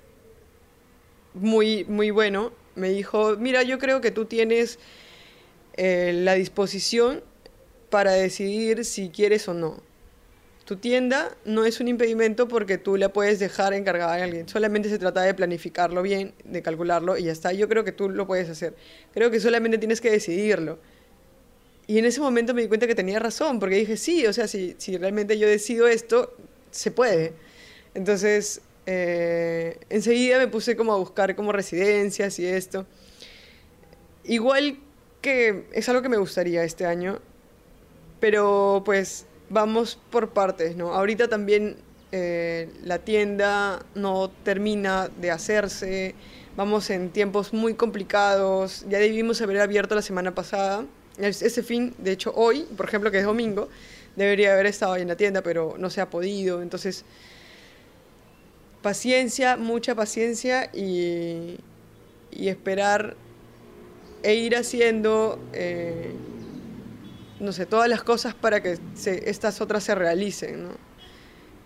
muy, 1.34 1.86
muy 1.86 2.12
bueno. 2.12 2.52
Me 2.76 2.90
dijo, 2.90 3.38
mira, 3.38 3.64
yo 3.64 3.80
creo 3.80 4.02
que 4.02 4.12
tú 4.12 4.26
tienes 4.26 4.78
eh, 5.78 6.12
la 6.14 6.34
disposición 6.34 7.24
para 7.90 8.12
decidir 8.12 8.84
si 8.84 9.10
quieres 9.10 9.48
o 9.48 9.54
no. 9.54 9.82
Tu 10.66 10.76
tienda 10.76 11.34
no 11.46 11.64
es 11.64 11.80
un 11.80 11.88
impedimento 11.88 12.50
porque 12.50 12.78
tú 12.78 12.98
la 12.98 13.14
puedes 13.14 13.40
dejar 13.40 13.74
encargada 13.74 14.16
a 14.16 14.24
alguien. 14.24 14.50
Solamente 14.50 14.90
se 14.90 15.00
trata 15.00 15.22
de 15.22 15.34
planificarlo 15.34 16.02
bien, 16.02 16.34
de 16.44 16.62
calcularlo 16.62 17.18
y 17.18 17.24
ya 17.24 17.32
está. 17.32 17.54
Yo 17.54 17.70
creo 17.70 17.86
que 17.86 17.94
tú 17.94 18.10
lo 18.10 18.28
puedes 18.28 18.50
hacer. 18.50 18.76
Creo 19.14 19.32
que 19.32 19.40
solamente 19.40 19.78
tienes 19.78 20.02
que 20.02 20.12
decidirlo. 20.12 20.78
Y 21.88 21.98
en 21.98 22.06
ese 22.06 22.20
momento 22.20 22.54
me 22.54 22.62
di 22.62 22.68
cuenta 22.68 22.86
que 22.86 22.96
tenía 22.96 23.18
razón, 23.18 23.60
porque 23.60 23.76
dije, 23.76 23.96
sí, 23.96 24.28
o 24.28 24.34
sea, 24.34 24.48
si, 24.48 24.76
si 24.78 24.98
realmente 24.98 25.38
yo 25.40 25.48
decido 25.48 25.88
esto, 25.88 26.36
se 26.70 26.92
puede. 26.92 27.34
Entonces, 27.94 28.62
eh, 28.86 29.80
enseguida 29.90 30.38
me 30.38 30.50
puse 30.50 30.76
como 30.76 30.94
a 30.94 30.98
buscar 30.98 31.34
como 31.36 31.54
residencias 31.54 32.40
y 32.40 32.46
esto. 32.46 32.86
Igual 34.26 34.80
que 35.22 35.66
es 35.72 35.88
algo 35.88 36.02
que 36.02 36.10
me 36.10 36.18
gustaría 36.18 36.64
este 36.64 36.86
año, 36.86 37.20
pero 38.20 38.82
pues 38.86 39.26
vamos 39.50 39.98
por 40.10 40.32
partes, 40.32 40.76
¿no? 40.76 40.94
Ahorita 40.94 41.30
también 41.30 41.78
eh, 42.12 42.70
la 42.84 43.00
tienda 43.00 43.86
no 43.96 44.30
termina 44.44 45.08
de 45.08 45.32
hacerse, 45.32 46.16
vamos 46.58 46.90
en 46.90 47.12
tiempos 47.12 47.54
muy 47.54 47.76
complicados, 47.76 48.86
ya 48.90 49.00
debimos 49.00 49.42
haber 49.42 49.62
abierto 49.62 49.96
la 49.96 50.02
semana 50.02 50.36
pasada 50.36 50.86
ese 51.20 51.64
fin, 51.64 51.94
de 51.98 52.12
hecho 52.12 52.32
hoy, 52.36 52.64
por 52.76 52.88
ejemplo, 52.88 53.12
que 53.12 53.20
es 53.20 53.26
domingo, 53.26 53.70
debería 54.16 54.54
haber 54.54 54.66
estado 54.66 54.94
ahí 54.94 55.02
en 55.02 55.08
la 55.08 55.18
tienda, 55.18 55.42
pero 55.42 55.76
no 55.78 55.90
se 55.90 56.02
ha 56.02 56.10
podido. 56.10 56.62
Entonces, 56.62 57.06
paciencia, 58.82 59.58
mucha 59.58 59.96
paciencia 59.96 60.70
y, 60.74 61.58
y 62.32 62.50
esperar 62.50 63.16
e 64.24 64.36
ir 64.36 64.56
haciendo, 64.56 65.40
eh, 65.54 66.14
no 67.40 67.52
sé, 67.52 67.66
todas 67.66 67.88
las 67.90 68.04
cosas 68.04 68.34
para 68.34 68.62
que 68.62 68.78
estas 69.06 69.62
otras 69.62 69.84
se 69.84 69.96
realicen, 69.96 70.64
¿no? 70.64 70.70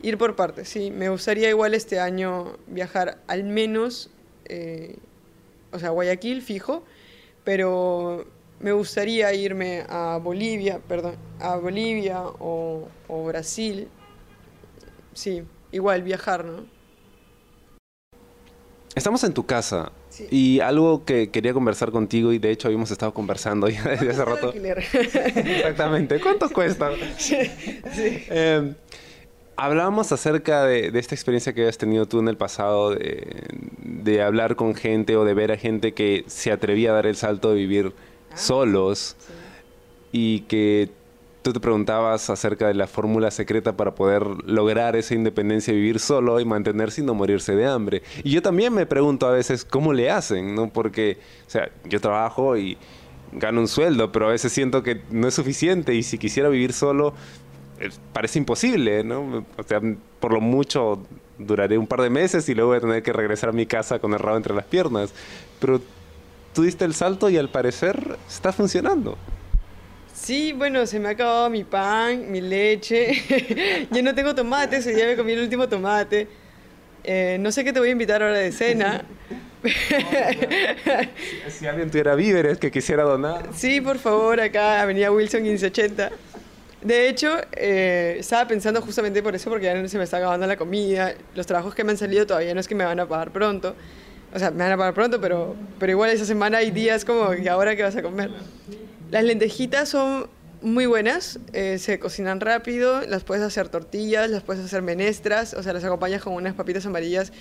Ir 0.04 0.18
por 0.18 0.36
partes, 0.36 0.68
sí. 0.68 0.92
Me 0.92 1.10
gustaría 1.10 1.50
igual 1.50 1.74
este 1.74 2.00
año 2.00 2.58
viajar 2.68 3.20
al 3.28 3.44
menos, 3.44 4.10
eh, 4.46 4.98
o 5.72 5.80
sea, 5.80 5.90
Guayaquil, 5.90 6.42
fijo, 6.42 6.84
pero 7.44 8.26
me 8.62 8.72
gustaría 8.72 9.34
irme 9.34 9.84
a 9.90 10.20
Bolivia, 10.22 10.80
perdón, 10.88 11.16
a 11.40 11.56
Bolivia 11.56 12.22
o, 12.40 12.88
Brasil. 13.26 13.88
Sí, 15.14 15.44
igual 15.72 16.04
viajar, 16.04 16.46
¿no? 16.46 16.66
Estamos 18.94 19.24
en 19.24 19.34
tu 19.34 19.46
casa 19.46 19.92
y 20.30 20.60
algo 20.60 21.06
que 21.06 21.30
quería 21.30 21.54
conversar 21.54 21.92
contigo 21.92 22.34
y 22.34 22.40
de 22.40 22.52
hecho 22.52 22.68
habíamos 22.68 22.92
estado 22.92 23.14
conversando 23.14 23.70
ya 23.70 23.84
desde 23.84 24.10
hace 24.10 24.26
rato. 24.26 24.54
Exactamente. 24.54 26.20
¿Cuánto 26.20 26.50
cuesta? 26.50 26.92
sí, 27.18 27.38
sí. 27.94 28.24
Em, 28.30 28.76
Hablábamos 29.62 30.12
acerca 30.12 30.66
de, 30.66 30.88
esta 30.98 31.14
experiencia 31.14 31.54
que 31.54 31.62
habías 31.62 31.78
tenido 31.78 32.08
tú 32.08 32.20
en 32.20 32.28
el 32.28 32.36
pasado, 32.36 32.96
de, 32.96 34.22
hablar 34.24 34.56
con 34.56 34.74
gente 34.74 35.16
o 35.16 35.24
de 35.24 35.36
ver 35.36 35.52
a 35.52 35.58
gente 35.58 35.94
que 35.94 36.24
se 36.26 36.52
atrevía 36.52 36.90
a 36.90 36.94
dar 36.96 37.06
el 37.06 37.16
salto 37.16 37.50
de 37.52 37.58
vivir 37.58 37.94
ah, 38.32 38.38
solos 38.38 39.16
y 40.12 40.42
que 40.42 40.90
tú 41.42 41.54
te 41.54 41.60
preguntabas 41.60 42.30
acerca 42.30 42.68
de 42.68 42.74
la 42.74 42.88
fórmula 42.88 43.32
secreta 43.32 43.76
para 43.76 43.96
poder 43.96 44.24
lograr 44.46 44.96
esa 44.96 45.16
independencia, 45.16 45.74
vivir 45.74 46.00
solo 46.00 46.40
y 46.40 46.46
mantenerse 46.46 47.02
y 47.02 47.04
no 47.04 47.14
morirse 47.14 47.56
de 47.56 47.66
hambre. 47.66 48.04
Y 48.24 48.32
yo 48.32 48.42
también 48.42 48.74
me 48.74 48.86
pregunto 48.86 49.28
a 49.28 49.32
veces 49.32 49.66
cómo 49.66 49.94
le 49.94 50.12
hacen, 50.12 50.54
¿no? 50.54 50.70
Porque, 50.70 51.18
o 51.48 51.50
sea, 51.50 51.70
yo 51.86 52.00
trabajo 52.00 52.58
y 52.58 52.78
gano 53.32 53.62
un 53.62 53.68
sueldo, 53.68 54.12
pero 54.12 54.28
a 54.28 54.32
veces 54.32 54.52
siento 54.52 54.84
que 54.84 55.02
no 55.10 55.28
es 55.28 55.34
suficiente 55.34 55.96
y 55.96 56.04
si 56.04 56.18
quisiera 56.18 56.50
vivir 56.50 56.74
solo, 56.74 57.14
eh, 57.80 57.90
parece 58.14 58.38
imposible, 58.38 59.04
¿no? 59.04 59.46
O 59.58 59.64
sea, 59.64 59.82
por 60.20 60.34
lo 60.34 60.42
mucho 60.42 61.02
duraré 61.40 61.78
un 61.78 61.88
par 61.88 62.02
de 62.02 62.10
meses 62.12 62.48
y 62.50 62.54
luego 62.54 62.70
voy 62.70 62.78
a 62.78 62.82
tener 62.82 63.04
que 63.04 63.14
regresar 63.14 63.50
a 63.50 63.54
mi 63.54 63.66
casa 63.66 64.00
con 64.00 64.14
el 64.14 64.20
rabo 64.20 64.38
entre 64.38 64.54
las 64.54 64.66
piernas. 64.66 65.14
Pero 65.60 65.82
tú 66.54 66.64
diste 66.64 66.86
el 66.86 66.94
salto 66.94 67.30
y 67.30 67.38
al 67.38 67.50
parecer 67.50 68.18
está 68.28 68.52
funcionando. 68.52 69.18
Sí, 70.14 70.54
bueno, 70.54 70.86
se 70.86 71.00
me 71.00 71.08
ha 71.08 71.12
acabado 71.12 71.50
mi 71.50 71.64
pan, 71.64 72.32
mi 72.32 72.42
leche. 72.42 73.88
Yo 73.92 74.04
no 74.04 74.14
tengo 74.14 74.36
tomates, 74.36 74.86
ya 74.86 75.06
me 75.06 75.16
comí 75.16 75.32
el 75.32 75.42
último 75.42 75.68
tomate. 75.68 76.28
Eh, 77.04 77.38
no 77.40 77.52
sé 77.52 77.64
qué 77.64 77.74
te 77.74 77.80
voy 77.80 77.90
a 77.90 77.92
invitar 77.94 78.22
ahora 78.22 78.38
de 78.38 78.52
cena. 78.52 79.04
si 81.50 81.66
alguien 81.66 81.90
tuviera 81.90 82.16
víveres 82.16 82.60
que 82.60 82.70
quisiera 82.70 83.04
donar. 83.04 83.50
Sí, 83.54 83.82
por 83.82 83.98
favor, 83.98 84.40
acá, 84.40 84.82
Avenida 84.82 85.12
Wilson 85.12 85.42
1580. 85.42 86.12
De 86.82 87.10
hecho, 87.10 87.38
eh, 87.54 88.18
estaba 88.20 88.48
pensando 88.48 88.82
justamente 88.82 89.22
por 89.22 89.36
eso, 89.36 89.50
porque 89.50 89.66
ya 89.66 89.76
no 89.76 89.88
se 89.88 89.98
me 89.98 90.04
está 90.04 90.18
acabando 90.18 90.48
la 90.48 90.58
comida. 90.58 91.14
Los 91.36 91.46
trabajos 91.46 91.76
que 91.76 91.84
me 91.84 91.92
han 91.92 91.98
salido 91.98 92.26
todavía 92.26 92.54
no 92.54 92.60
es 92.60 92.68
que 92.68 92.76
me 92.76 92.86
van 92.86 93.00
a 93.00 93.08
pagar 93.08 93.32
pronto. 93.32 93.76
O 94.34 94.40
sea, 94.40 94.52
me 94.52 94.64
van 94.64 94.72
a 94.72 94.78
pagar 94.78 94.94
pronto, 94.94 95.20
pero, 95.20 95.56
pero 95.80 95.92
igual 95.92 96.10
esa 96.10 96.26
semana 96.26 96.60
hay 96.60 96.72
días 96.72 97.04
como, 97.04 97.34
¿y 97.34 97.48
ahora 97.48 97.76
qué 97.76 97.84
vas 97.84 97.96
a 97.96 98.02
comer? 98.02 98.32
Las 99.10 99.24
lentejitas 99.24 99.90
son 99.90 100.30
muy 100.62 100.86
buenas, 100.86 101.40
eh, 101.54 101.80
se 101.80 102.00
cocinan 102.00 102.40
rápido, 102.40 103.02
las 103.08 103.24
puedes 103.24 103.44
hacer 103.44 103.68
tortillas, 103.70 104.30
las 104.30 104.44
puedes 104.44 104.64
hacer 104.64 104.82
menestras, 104.82 105.54
o 105.54 105.64
sea, 105.64 105.74
las 105.74 105.84
acompañas 105.84 106.22
con 106.22 106.34
unas 106.34 106.54
papitas 106.54 106.86
amarillas, 106.86 107.34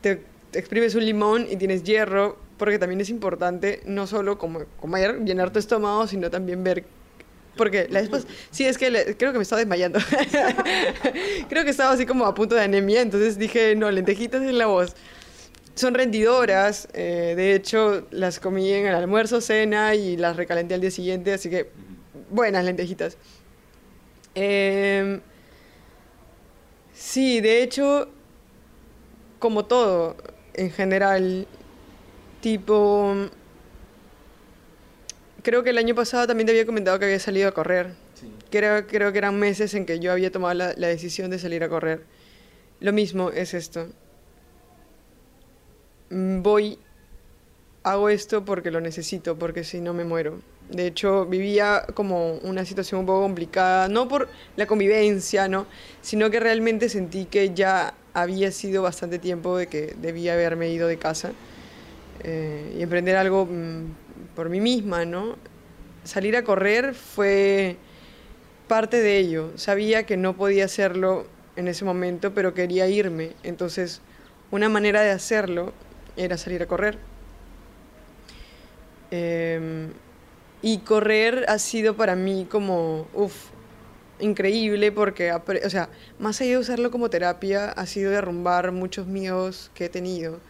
te, 0.00 0.22
exprimes 0.52 0.94
un 0.94 1.04
limón 1.04 1.46
y 1.50 1.56
tienes 1.56 1.82
hierro, 1.82 2.38
porque 2.56 2.78
también 2.78 3.00
es 3.00 3.10
importante 3.10 3.82
no 3.84 4.06
solo 4.06 4.38
comer, 4.38 5.24
llenar 5.24 5.52
tu 5.52 5.58
estómago, 5.58 6.06
sino 6.06 6.30
también 6.30 6.64
ver 6.64 6.84
porque 7.56 7.88
la 7.90 8.00
después 8.00 8.24
sí 8.52 8.64
es 8.66 8.78
que 8.78 9.16
creo 9.18 9.32
que 9.32 9.38
me 9.38 9.42
estaba 9.42 9.58
desmayando 9.58 9.98
creo 11.48 11.64
que 11.64 11.70
estaba 11.70 11.90
así 11.90 12.06
como 12.06 12.24
a 12.24 12.32
punto 12.32 12.54
de 12.54 12.60
anemia 12.60 13.00
entonces 13.00 13.36
dije 13.36 13.74
no 13.74 13.90
lentejitas 13.90 14.42
en 14.42 14.58
la 14.58 14.66
voz 14.66 14.94
son 15.78 15.94
rendidoras, 15.94 16.88
eh, 16.92 17.34
de 17.36 17.54
hecho 17.54 18.06
las 18.10 18.40
comí 18.40 18.72
en 18.72 18.86
el 18.86 18.94
almuerzo, 18.94 19.40
cena 19.40 19.94
y 19.94 20.16
las 20.16 20.36
recalenté 20.36 20.74
al 20.74 20.80
día 20.80 20.90
siguiente, 20.90 21.32
así 21.32 21.48
que 21.48 21.70
buenas 22.30 22.64
lentejitas. 22.64 23.16
Em, 24.34 25.20
sí, 26.92 27.40
de 27.40 27.62
hecho, 27.62 28.08
como 29.38 29.64
todo 29.64 30.16
en 30.54 30.70
general, 30.70 31.46
tipo... 32.40 33.14
Creo 35.42 35.62
que 35.62 35.70
el 35.70 35.78
año 35.78 35.94
pasado 35.94 36.26
también 36.26 36.46
te 36.46 36.52
había 36.52 36.66
comentado 36.66 36.98
que 36.98 37.06
había 37.06 37.20
salido 37.20 37.48
a 37.48 37.52
correr. 37.52 37.94
Creo, 38.50 38.86
creo 38.86 39.12
que 39.12 39.18
eran 39.18 39.38
meses 39.38 39.72
en 39.74 39.86
que 39.86 40.00
yo 40.00 40.12
había 40.12 40.30
tomado 40.32 40.54
la 40.54 40.88
decisión 40.88 41.30
de 41.30 41.38
salir 41.38 41.62
a 41.62 41.68
correr. 41.68 42.04
Lo 42.80 42.92
mismo 42.92 43.30
es 43.30 43.54
esto 43.54 43.88
voy, 46.10 46.78
hago 47.82 48.08
esto 48.08 48.44
porque 48.44 48.70
lo 48.70 48.80
necesito, 48.80 49.38
porque 49.38 49.64
si 49.64 49.80
no 49.80 49.94
me 49.94 50.04
muero. 50.04 50.40
De 50.70 50.86
hecho, 50.86 51.24
vivía 51.24 51.86
como 51.94 52.34
una 52.38 52.64
situación 52.64 53.00
un 53.00 53.06
poco 53.06 53.22
complicada, 53.22 53.88
no 53.88 54.06
por 54.06 54.28
la 54.56 54.66
convivencia, 54.66 55.48
¿no? 55.48 55.66
sino 56.02 56.30
que 56.30 56.40
realmente 56.40 56.90
sentí 56.90 57.24
que 57.24 57.54
ya 57.54 57.94
había 58.12 58.50
sido 58.52 58.82
bastante 58.82 59.18
tiempo 59.18 59.56
de 59.56 59.68
que 59.68 59.94
debía 60.00 60.34
haberme 60.34 60.70
ido 60.70 60.88
de 60.88 60.98
casa 60.98 61.32
eh, 62.24 62.74
y 62.78 62.82
emprender 62.82 63.16
algo 63.16 63.46
mm, 63.46 64.34
por 64.34 64.48
mí 64.50 64.60
misma, 64.60 65.04
¿no? 65.04 65.36
Salir 66.04 66.36
a 66.36 66.44
correr 66.44 66.94
fue 66.94 67.76
parte 68.66 69.00
de 69.00 69.18
ello. 69.18 69.52
Sabía 69.56 70.04
que 70.04 70.16
no 70.16 70.36
podía 70.36 70.64
hacerlo 70.64 71.26
en 71.56 71.68
ese 71.68 71.84
momento, 71.84 72.34
pero 72.34 72.54
quería 72.54 72.88
irme. 72.88 73.32
Entonces, 73.42 74.00
una 74.50 74.68
manera 74.68 75.02
de 75.02 75.10
hacerlo 75.10 75.72
era 76.18 76.36
salir 76.36 76.62
a 76.62 76.66
correr. 76.66 76.98
Em, 79.10 79.90
y 80.60 80.78
correr 80.78 81.46
ha 81.48 81.58
sido 81.58 81.96
para 81.96 82.16
mí 82.16 82.46
como, 82.50 83.06
uff, 83.14 83.50
increíble 84.20 84.92
porque, 84.92 85.32
o 85.32 85.70
sea, 85.70 85.88
más 86.18 86.40
allá 86.40 86.50
de 86.50 86.58
usarlo 86.58 86.90
como 86.90 87.10
terapia, 87.10 87.70
ha 87.70 87.86
sido 87.86 88.10
derrumbar 88.10 88.72
muchos 88.72 89.06
miedos 89.06 89.70
que 89.74 89.86
he 89.86 89.88
tenido, 89.88 90.40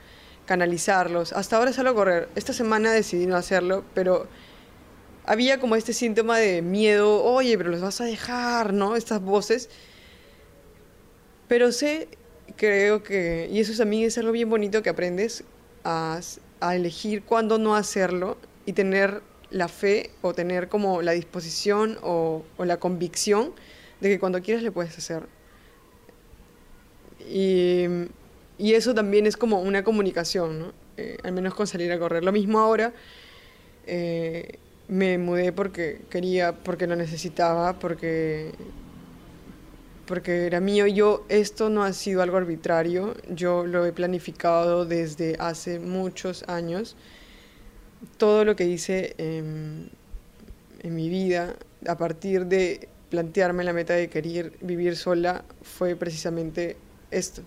canalizarlos. 0.47 1.33
Hasta 1.33 1.57
ahora 1.57 1.73
salgo 1.73 1.91
a 1.93 1.95
correr. 1.95 2.29
Esta 2.35 2.53
semana 2.53 2.93
decidí 2.93 3.27
no 3.27 3.37
hacerlo, 3.37 3.85
pero 3.95 4.27
había 5.27 5.61
como 5.61 5.77
este 5.77 5.93
síntoma 5.93 6.39
de 6.39 6.63
miedo, 6.63 7.23
oye, 7.23 7.57
pero 7.59 7.71
los 7.71 7.83
vas 7.83 8.01
a 8.01 8.05
dejar, 8.05 8.73
¿no? 8.73 8.97
Estas 8.97 9.21
voces. 9.21 9.69
Pero 11.49 11.71
sé, 11.73 12.09
creo 12.57 13.03
que, 13.03 13.49
y 13.53 13.61
eso 13.61 13.77
también 13.77 14.05
es 14.07 14.17
algo 14.19 14.33
bien 14.33 14.49
bonito 14.49 14.83
que 14.83 14.91
aprendes, 14.91 15.45
a, 15.85 16.21
elegir 16.75 17.23
cuándo 17.23 17.59
no 17.59 17.77
hacerlo 17.77 18.37
y 18.67 18.73
tener 18.73 19.23
la 19.51 19.69
fe 19.69 20.11
o 20.23 20.35
tener 20.35 20.69
como 20.69 21.03
la 21.03 21.13
disposición 21.13 21.99
o, 22.03 22.45
la 22.59 22.79
convicción 22.79 23.53
de 24.01 24.09
que 24.09 24.19
cuando 24.19 24.43
quieras 24.43 24.63
le 24.63 24.73
puedes 24.73 24.97
hacer. 24.99 25.23
Y, 27.29 27.87
eso 28.59 28.95
también 28.95 29.27
es 29.27 29.37
como 29.37 29.61
una 29.61 29.85
comunicación, 29.85 30.73
eh, 30.97 31.17
al 31.23 31.33
menos 31.33 31.55
con 31.55 31.67
salir 31.67 31.93
a 31.93 31.99
correr. 31.99 32.25
Lo 32.25 32.33
mismo 32.33 32.59
ahora, 32.59 32.93
eh, 33.87 34.59
me 34.89 35.19
mudé 35.19 35.53
porque 35.53 36.01
quería, 36.11 36.53
porque 36.53 36.87
lo 36.87 36.97
necesitaba, 36.97 37.79
porque 37.79 38.53
porque 40.09 40.47
era 40.47 40.59
mío. 40.59 40.87
Yo, 40.87 41.25
esto 41.29 41.69
no 41.69 41.85
ha 41.85 41.93
sido 41.93 42.23
algo 42.23 42.39
arbitrario, 42.39 43.15
yo 43.29 43.67
lo 43.67 43.85
he 43.85 43.93
planificado 43.93 44.87
desde 44.87 45.37
hace 45.39 45.79
muchos 45.79 46.43
años. 46.49 46.97
Todo 48.17 48.45
lo 48.45 48.57
que 48.57 48.65
hice 48.65 49.15
en, 49.19 49.91
en 50.81 50.95
mi 50.97 51.09
vida, 51.11 51.57
a 51.87 51.97
partir 51.97 52.47
de 52.47 52.89
plantearme 53.11 53.65
la 53.65 53.73
meta 53.73 53.95
de 53.95 54.09
querer 54.09 54.53
vivir 54.63 54.97
sola, 54.97 55.45
fue 55.63 55.95
precisamente 55.95 56.77
esto. 57.11 57.43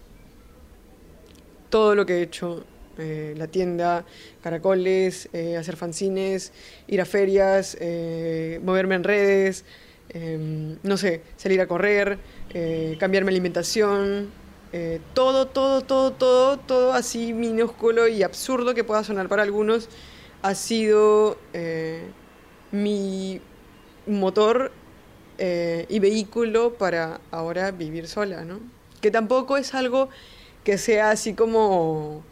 Todo 1.69 1.95
lo 1.95 2.05
que 2.05 2.19
he 2.19 2.21
hecho, 2.21 2.63
eh, 2.97 3.33
la 3.37 3.47
tienda, 3.47 4.05
caracoles, 4.43 5.29
eh, 5.33 5.57
hacer 5.57 5.77
fanzines, 5.77 6.51
ir 6.87 7.01
a 7.01 7.05
ferias, 7.05 7.75
eh, 7.79 8.59
moverme 8.63 8.95
en 8.95 9.03
redes, 9.03 9.65
em, 10.13 10.77
no 10.83 10.97
sé, 10.97 11.21
salir 11.37 11.61
a 11.61 11.67
correr, 11.67 12.19
eh, 12.53 12.97
cambiar 12.99 13.23
mi 13.23 13.29
alimentación, 13.29 14.29
eh, 14.73 14.99
todo, 15.13 15.47
todo, 15.47 15.81
todo, 15.81 16.11
todo, 16.11 16.57
todo 16.57 16.93
así 16.93 17.33
minúsculo 17.33 18.07
y 18.07 18.23
absurdo 18.23 18.73
que 18.73 18.83
pueda 18.83 19.03
sonar 19.03 19.29
para 19.29 19.43
algunos, 19.43 19.89
ha 20.41 20.55
sido 20.55 21.37
eh, 21.53 22.03
mi 22.71 23.41
motor 24.07 24.71
y 25.89 25.97
vehículo 25.97 26.75
para 26.75 27.19
ahora 27.31 27.71
vivir 27.71 28.07
sola, 28.07 28.45
¿no? 28.45 28.59
Que 29.01 29.09
tampoco 29.09 29.57
es 29.57 29.73
algo 29.73 30.09
que 30.63 30.77
sea 30.77 31.09
así 31.09 31.33
como 31.33 32.23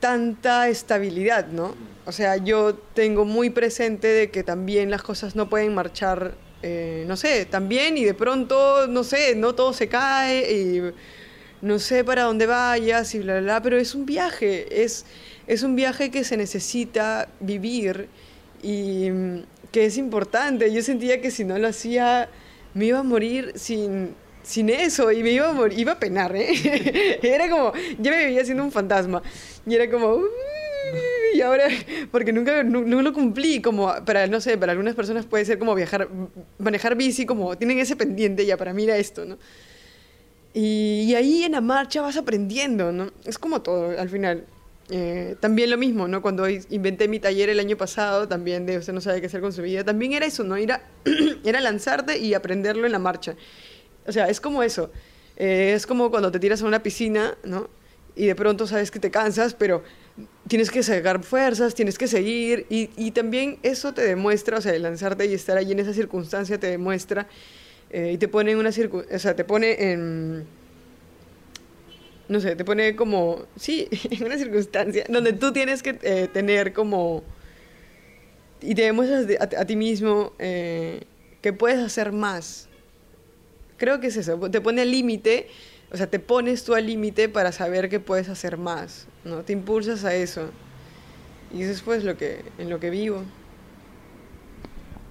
tanta 0.00 0.68
estabilidad, 0.68 1.48
¿no? 1.48 1.74
O 2.06 2.12
sea, 2.12 2.36
yo 2.36 2.74
tengo 2.74 3.24
muy 3.24 3.50
presente 3.50 4.08
de 4.08 4.30
que 4.30 4.42
también 4.42 4.90
las 4.90 5.02
cosas 5.02 5.36
no 5.36 5.48
pueden 5.48 5.74
marchar 5.74 6.34
eh, 6.62 7.04
no 7.06 7.16
sé, 7.16 7.44
también 7.44 7.96
y 7.96 8.04
de 8.04 8.14
pronto, 8.14 8.88
no 8.88 9.04
sé, 9.04 9.36
no 9.36 9.54
todo 9.54 9.72
se 9.72 9.88
cae 9.88 10.52
y 10.52 10.82
no 11.62 11.78
sé 11.78 12.02
para 12.02 12.24
dónde 12.24 12.46
vayas 12.46 13.14
y 13.14 13.20
bla, 13.20 13.34
bla, 13.34 13.42
bla, 13.42 13.62
pero 13.62 13.78
es 13.78 13.94
un 13.94 14.06
viaje, 14.06 14.82
es, 14.82 15.06
es 15.46 15.62
un 15.62 15.76
viaje 15.76 16.10
que 16.10 16.24
se 16.24 16.36
necesita 16.36 17.28
vivir 17.38 18.08
y 18.60 19.08
mm, 19.08 19.42
que 19.70 19.86
es 19.86 19.98
importante. 19.98 20.72
Yo 20.72 20.82
sentía 20.82 21.20
que 21.20 21.30
si 21.30 21.44
no 21.44 21.58
lo 21.58 21.68
hacía 21.68 22.28
me 22.74 22.86
iba 22.86 22.98
a 22.98 23.02
morir 23.04 23.52
sin, 23.54 24.16
sin 24.48 24.70
eso 24.70 25.12
y 25.12 25.22
me 25.22 25.30
iba 25.30 25.50
a, 25.50 25.98
penar, 25.98 26.34
¿eh? 26.34 27.18
era 27.22 27.48
como, 27.50 27.72
yo 27.98 28.10
me 28.10 28.24
vivía 28.24 28.44
siendo 28.44 28.64
un 28.64 28.72
fantasma 28.72 29.22
y 29.66 29.74
era 29.74 29.90
como... 29.90 30.22
y 31.34 31.40
ahora, 31.42 31.68
porque 32.10 32.32
nunca 32.32 32.62
no, 32.62 33.02
lo 33.02 33.12
cumplí, 33.12 33.60
como 33.60 33.92
para, 34.06 34.26
no 34.26 34.40
sé, 34.40 34.56
para 34.56 34.72
algunas 34.72 34.94
personas 34.94 35.26
puede 35.26 35.44
ser 35.44 35.58
como 35.58 35.74
viajar, 35.74 36.08
manejar 36.58 36.96
bici, 36.96 37.26
como 37.26 37.58
tienen 37.58 37.78
ese 37.78 37.94
pendiente, 37.94 38.46
ya 38.46 38.56
para 38.56 38.72
mí 38.72 38.84
era 38.84 38.96
esto, 38.96 39.26
¿no? 39.26 39.36
Y, 40.54 41.14
ahí 41.14 41.44
en 41.44 41.52
la 41.52 41.60
marcha 41.60 42.00
vas 42.00 42.16
aprendiendo. 42.16 43.12
Es 43.26 43.38
como 43.38 43.60
todo, 43.60 44.00
al 44.00 44.08
final. 44.08 44.46
Eh, 44.90 45.36
también 45.40 45.68
lo 45.68 45.76
mismo, 45.76 46.08
¿no? 46.08 46.22
Cuando 46.22 46.48
inventé 46.48 47.06
mi 47.06 47.20
taller 47.20 47.50
el 47.50 47.60
año 47.60 47.76
pasado, 47.76 48.26
también 48.26 48.64
de 48.64 48.78
usted 48.78 48.94
no 48.94 49.02
sabe 49.02 49.20
qué 49.20 49.26
hacer 49.26 49.42
con 49.42 49.52
su 49.52 49.60
vida, 49.60 49.84
también 49.84 50.14
era 50.14 50.24
eso, 50.24 50.44
¿no? 50.44 50.56
Era, 50.56 50.82
era 51.44 51.60
lanzarte 51.60 52.18
y 52.18 52.32
aprenderlo 52.32 52.86
en 52.86 52.92
la 52.92 52.98
marcha. 52.98 53.36
O 54.08 54.12
sea, 54.12 54.26
es 54.28 54.40
como 54.40 54.62
eso. 54.62 54.90
Eh, 55.36 55.74
es 55.74 55.86
como 55.86 56.10
cuando 56.10 56.32
te 56.32 56.40
tiras 56.40 56.62
a 56.62 56.66
una 56.66 56.82
piscina, 56.82 57.36
¿no? 57.44 57.68
Y 58.16 58.26
de 58.26 58.34
pronto 58.34 58.66
sabes 58.66 58.90
que 58.90 58.98
te 58.98 59.10
cansas, 59.10 59.54
pero 59.54 59.84
tienes 60.48 60.70
que 60.70 60.82
sacar 60.82 61.22
fuerzas, 61.22 61.74
tienes 61.74 61.98
que 61.98 62.08
seguir. 62.08 62.66
Y, 62.70 62.90
y 62.96 63.10
también 63.10 63.58
eso 63.62 63.92
te 63.92 64.02
demuestra, 64.02 64.58
o 64.58 64.60
sea, 64.60 64.76
lanzarte 64.78 65.26
y 65.26 65.34
estar 65.34 65.58
allí 65.58 65.72
en 65.72 65.80
esa 65.80 65.92
circunstancia 65.92 66.58
te 66.58 66.68
demuestra 66.68 67.28
eh, 67.90 68.12
y 68.14 68.18
te 68.18 68.28
pone 68.28 68.52
en 68.52 68.58
una 68.58 68.70
o 68.70 69.18
sea, 69.18 69.36
te 69.36 69.44
pone 69.44 69.92
en 69.92 70.46
no 72.28 72.40
sé, 72.40 72.56
te 72.56 72.64
pone 72.64 72.94
como, 72.94 73.46
sí, 73.56 73.88
en 74.10 74.24
una 74.24 74.36
circunstancia 74.36 75.04
donde 75.08 75.32
tú 75.34 75.52
tienes 75.52 75.82
que 75.82 75.98
eh, 76.02 76.28
tener 76.32 76.72
como, 76.72 77.22
y 78.60 78.74
te 78.74 78.82
demuestras 78.82 79.26
a, 79.40 79.64
ti 79.64 79.76
mismo 79.76 80.32
que 80.38 81.52
puedes 81.56 81.78
hacer 81.78 82.12
más. 82.12 82.67
Creo 83.78 84.00
que 84.00 84.08
es 84.08 84.16
eso, 84.16 84.38
te 84.50 84.60
pone 84.60 84.82
al 84.82 84.90
límite, 84.90 85.48
o 85.90 85.96
sea, 85.96 86.08
te 86.08 86.18
pones 86.18 86.64
tú 86.64 86.74
al 86.74 86.86
límite 86.86 87.28
para 87.28 87.52
saber 87.52 87.88
que 87.88 88.00
puedes 88.00 88.28
hacer 88.28 88.58
más, 88.58 89.06
¿no? 89.24 89.42
Te 89.42 89.52
impulsas 89.54 90.04
a 90.04 90.14
eso. 90.14 90.50
Y 91.54 91.62
eso 91.62 91.72
es 91.72 91.80
pues 91.80 92.04
lo 92.04 92.16
que, 92.16 92.44
en 92.58 92.68
lo 92.68 92.80
que 92.80 92.90
vivo. 92.90 93.22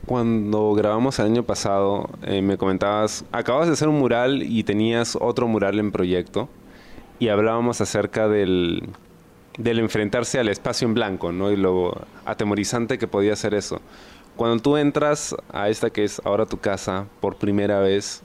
Cuando 0.06 0.74
grabamos 0.74 1.18
el 1.20 1.26
año 1.26 1.44
pasado, 1.44 2.10
eh, 2.24 2.42
me 2.42 2.58
comentabas, 2.58 3.26
acabas 3.32 3.68
de 3.68 3.74
hacer 3.74 3.88
un 3.88 4.00
mural 4.00 4.44
y 4.44 4.64
tenías 4.64 5.18
otro 5.20 5.48
mural 5.48 5.80
en 5.80 5.92
proyecto 5.92 6.48
y 7.20 7.30
hablábamos 7.30 7.82
acerca 7.82 8.28
del, 8.28 8.84
del 9.58 9.80
enfrentarse 9.80 10.40
al 10.40 10.50
espacio 10.50 10.88
en 10.88 10.94
blanco, 10.94 11.32
¿no? 11.32 11.52
Y 11.52 11.56
lo 11.56 12.06
atemorizante 12.26 12.98
que 12.98 13.08
podía 13.08 13.36
ser 13.36 13.54
eso. 13.54 13.82
Cuando 14.36 14.62
tú 14.62 14.78
entras 14.78 15.36
a 15.52 15.70
esta 15.70 15.90
que 15.90 16.04
es 16.04 16.22
ahora 16.24 16.46
tu 16.46 16.58
casa 16.60 17.08
por 17.20 17.38
primera 17.38 17.80
vez, 17.80 18.22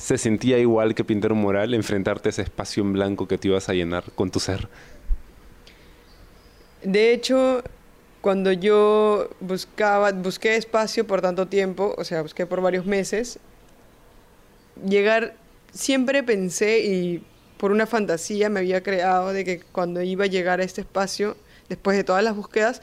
¿se 0.00 0.16
sentía 0.16 0.58
igual 0.58 0.94
que 0.94 1.04
pintar 1.04 1.32
un 1.32 1.38
mural, 1.38 1.74
enfrentarte 1.74 2.28
a 2.28 2.30
ese 2.30 2.42
espacio 2.42 2.82
en 2.82 2.94
blanco 2.94 3.28
que 3.28 3.36
te 3.36 3.48
ibas 3.48 3.68
a 3.68 3.74
llenar 3.74 4.04
con 4.14 4.30
tu 4.30 4.40
ser? 4.40 4.68
De 6.82 7.12
hecho, 7.12 7.62
cuando 8.22 8.50
yo 8.50 9.28
buscaba, 9.40 10.10
busqué 10.12 10.56
espacio 10.56 11.06
por 11.06 11.20
tanto 11.20 11.46
tiempo, 11.48 11.94
o 11.98 12.04
sea, 12.04 12.22
busqué 12.22 12.46
por 12.46 12.62
varios 12.62 12.86
meses, 12.86 13.38
llegar, 14.88 15.34
siempre 15.72 16.22
pensé 16.22 16.80
y 16.80 17.22
por 17.58 17.70
una 17.70 17.86
fantasía 17.86 18.48
me 18.48 18.60
había 18.60 18.82
creado 18.82 19.34
de 19.34 19.44
que 19.44 19.60
cuando 19.60 20.00
iba 20.00 20.24
a 20.24 20.28
llegar 20.28 20.60
a 20.60 20.64
este 20.64 20.80
espacio, 20.80 21.36
después 21.68 21.94
de 21.94 22.04
todas 22.04 22.24
las 22.24 22.34
búsquedas, 22.34 22.80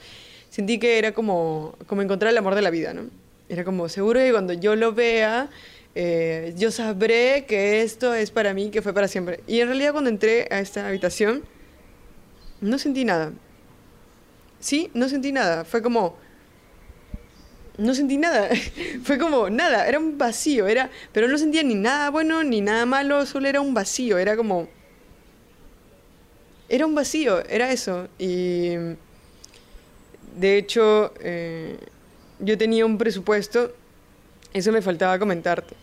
sentí 0.51 0.77
que 0.77 0.99
era 0.99 1.13
como, 1.13 1.75
como 1.87 2.03
encontrar 2.03 2.31
el 2.31 2.37
amor 2.37 2.53
de 2.53 2.61
la 2.61 2.69
vida, 2.69 2.93
¿no? 2.93 3.05
Era 3.49 3.63
como, 3.63 3.89
seguro 3.89 4.19
que 4.19 4.31
cuando 4.31 4.53
yo 4.53 4.75
lo 4.75 4.93
vea, 4.93 5.49
eh, 5.99 6.53
yo 6.55 6.69
sabré 6.69 7.45
que 7.47 7.81
esto 7.81 8.13
es 8.13 8.29
para 8.31 8.53
mí, 8.53 8.69
que 8.69 8.81
fue 8.81 8.93
para 8.93 9.07
siempre. 9.07 9.41
Y 9.47 9.59
en 9.61 9.67
realidad 9.67 9.93
cuando 9.93 10.09
entré 10.09 10.47
a 10.51 10.59
esta 10.59 10.87
habitación, 10.87 11.43
no 12.61 12.77
sentí 12.77 13.03
nada 13.03 13.31
sí, 14.59 14.89
no 14.93 15.09
sentí 15.09 15.31
nada. 15.31 15.65
Fue 15.65 15.81
como, 15.81 16.15
no 17.77 17.93
sentí 17.93 18.17
nada. 18.17 18.49
Fue 19.03 19.17
como 19.17 19.49
nada, 19.49 19.87
era 19.87 19.99
un 19.99 20.17
vacío, 20.17 20.67
era, 20.67 20.89
pero 21.11 21.27
no 21.27 21.37
sentía 21.37 21.63
ni 21.63 21.75
nada 21.75 22.09
bueno 22.09 22.43
ni 22.43 22.61
nada 22.61 22.85
malo, 22.85 23.25
solo 23.25 23.47
era 23.47 23.61
un 23.61 23.73
vacío, 23.73 24.17
era 24.17 24.35
como 24.35 24.67
era 26.69 26.85
un 26.85 26.95
vacío, 26.95 27.45
era 27.47 27.71
eso. 27.71 28.09
Y 28.19 28.75
de 30.35 30.57
hecho, 30.57 31.13
eh, 31.21 31.77
yo 32.39 32.57
tenía 32.57 32.85
un 32.85 32.97
presupuesto, 32.97 33.73
eso 34.53 34.71
me 34.71 34.81
faltaba 34.81 35.17
comentarte, 35.19 35.75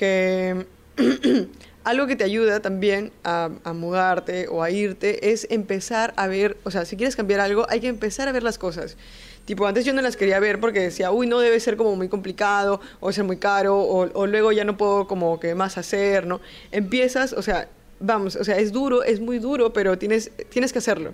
que 0.00 0.64
algo 1.84 2.06
que 2.06 2.16
te 2.16 2.24
ayuda 2.24 2.60
también 2.60 3.12
a, 3.22 3.50
mudarte 3.74 4.48
o 4.48 4.62
a 4.62 4.70
irte 4.70 5.30
es 5.30 5.46
empezar 5.50 6.14
a 6.16 6.26
ver, 6.26 6.56
o 6.64 6.70
sea, 6.70 6.86
si 6.86 6.96
quieres 6.96 7.16
cambiar 7.16 7.40
algo, 7.40 7.66
hay 7.68 7.80
que 7.80 7.88
empezar 7.88 8.26
a 8.26 8.32
ver 8.32 8.42
las 8.42 8.56
cosas. 8.56 8.96
Tipo, 9.44 9.66
antes 9.66 9.84
yo 9.84 9.92
no 9.92 10.00
las 10.00 10.16
quería 10.16 10.40
ver 10.40 10.58
porque 10.58 10.80
decía, 10.80 11.10
uy, 11.10 11.26
no 11.26 11.38
debe 11.38 11.60
ser 11.60 11.76
como 11.76 11.96
muy 11.96 12.08
complicado 12.08 12.80
o 13.00 13.12
ser 13.12 13.24
muy 13.24 13.36
caro 13.36 13.78
o, 13.78 14.10
o 14.10 14.26
luego 14.26 14.52
ya 14.52 14.64
no 14.64 14.78
puedo 14.78 15.06
como 15.06 15.38
que 15.38 15.54
más 15.54 15.76
hacer, 15.76 16.26
¿no? 16.26 16.40
Empiezas, 16.72 17.34
o 17.34 17.42
sea, 17.42 17.68
vamos, 17.98 18.36
o 18.36 18.44
sea, 18.44 18.56
es 18.56 18.72
duro, 18.72 19.02
es 19.02 19.20
muy 19.20 19.38
duro, 19.38 19.74
pero 19.74 19.98
tienes, 19.98 20.30
tienes 20.48 20.72
que 20.72 20.78
hacerlo. 20.78 21.12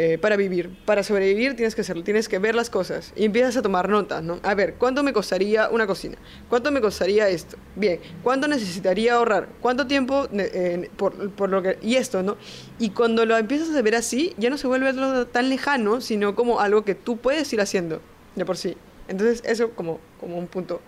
Eh, 0.00 0.16
para 0.16 0.36
vivir. 0.36 0.70
Para 0.84 1.02
sobrevivir 1.02 1.56
tienes 1.56 1.74
que 1.74 1.80
hacerlo, 1.80 2.04
tienes 2.04 2.28
que 2.28 2.38
ver 2.38 2.54
las 2.54 2.70
cosas 2.70 3.12
y 3.16 3.24
empiezas 3.24 3.56
a 3.56 3.62
tomar 3.62 3.88
notas, 3.88 4.22
¿no? 4.22 4.38
A 4.44 4.54
ver, 4.54 4.74
¿cuánto 4.74 5.02
me 5.02 5.12
costaría 5.12 5.68
una 5.70 5.88
cocina? 5.88 6.16
¿Cuánto 6.48 6.70
me 6.70 6.80
costaría 6.80 7.28
esto? 7.28 7.56
Bien, 7.74 7.98
¿cuánto 8.22 8.46
necesitaría 8.46 9.14
ahorrar? 9.14 9.48
¿Cuánto 9.60 9.88
tiempo 9.88 10.28
eh, 10.32 10.88
por, 10.96 11.32
por, 11.32 11.48
lo 11.48 11.62
que... 11.62 11.80
Y 11.82 11.96
esto, 11.96 12.22
¿no? 12.22 12.36
Y 12.78 12.90
cuando 12.90 13.26
lo 13.26 13.36
empiezas 13.36 13.74
a 13.74 13.82
ver 13.82 13.96
así, 13.96 14.34
ya 14.38 14.50
no 14.50 14.56
se 14.56 14.68
vuelve 14.68 14.88
algo 14.90 15.26
tan 15.26 15.48
lejano, 15.48 16.00
sino 16.00 16.36
como 16.36 16.60
algo 16.60 16.84
que 16.84 16.94
tú 16.94 17.16
puedes 17.16 17.52
ir 17.52 17.60
haciendo 17.60 18.00
de 18.36 18.44
por 18.44 18.56
sí. 18.56 18.76
Entonces, 19.08 19.42
eso 19.44 19.72
como, 19.72 19.98
como 20.20 20.38
un 20.38 20.46
punto 20.46 20.80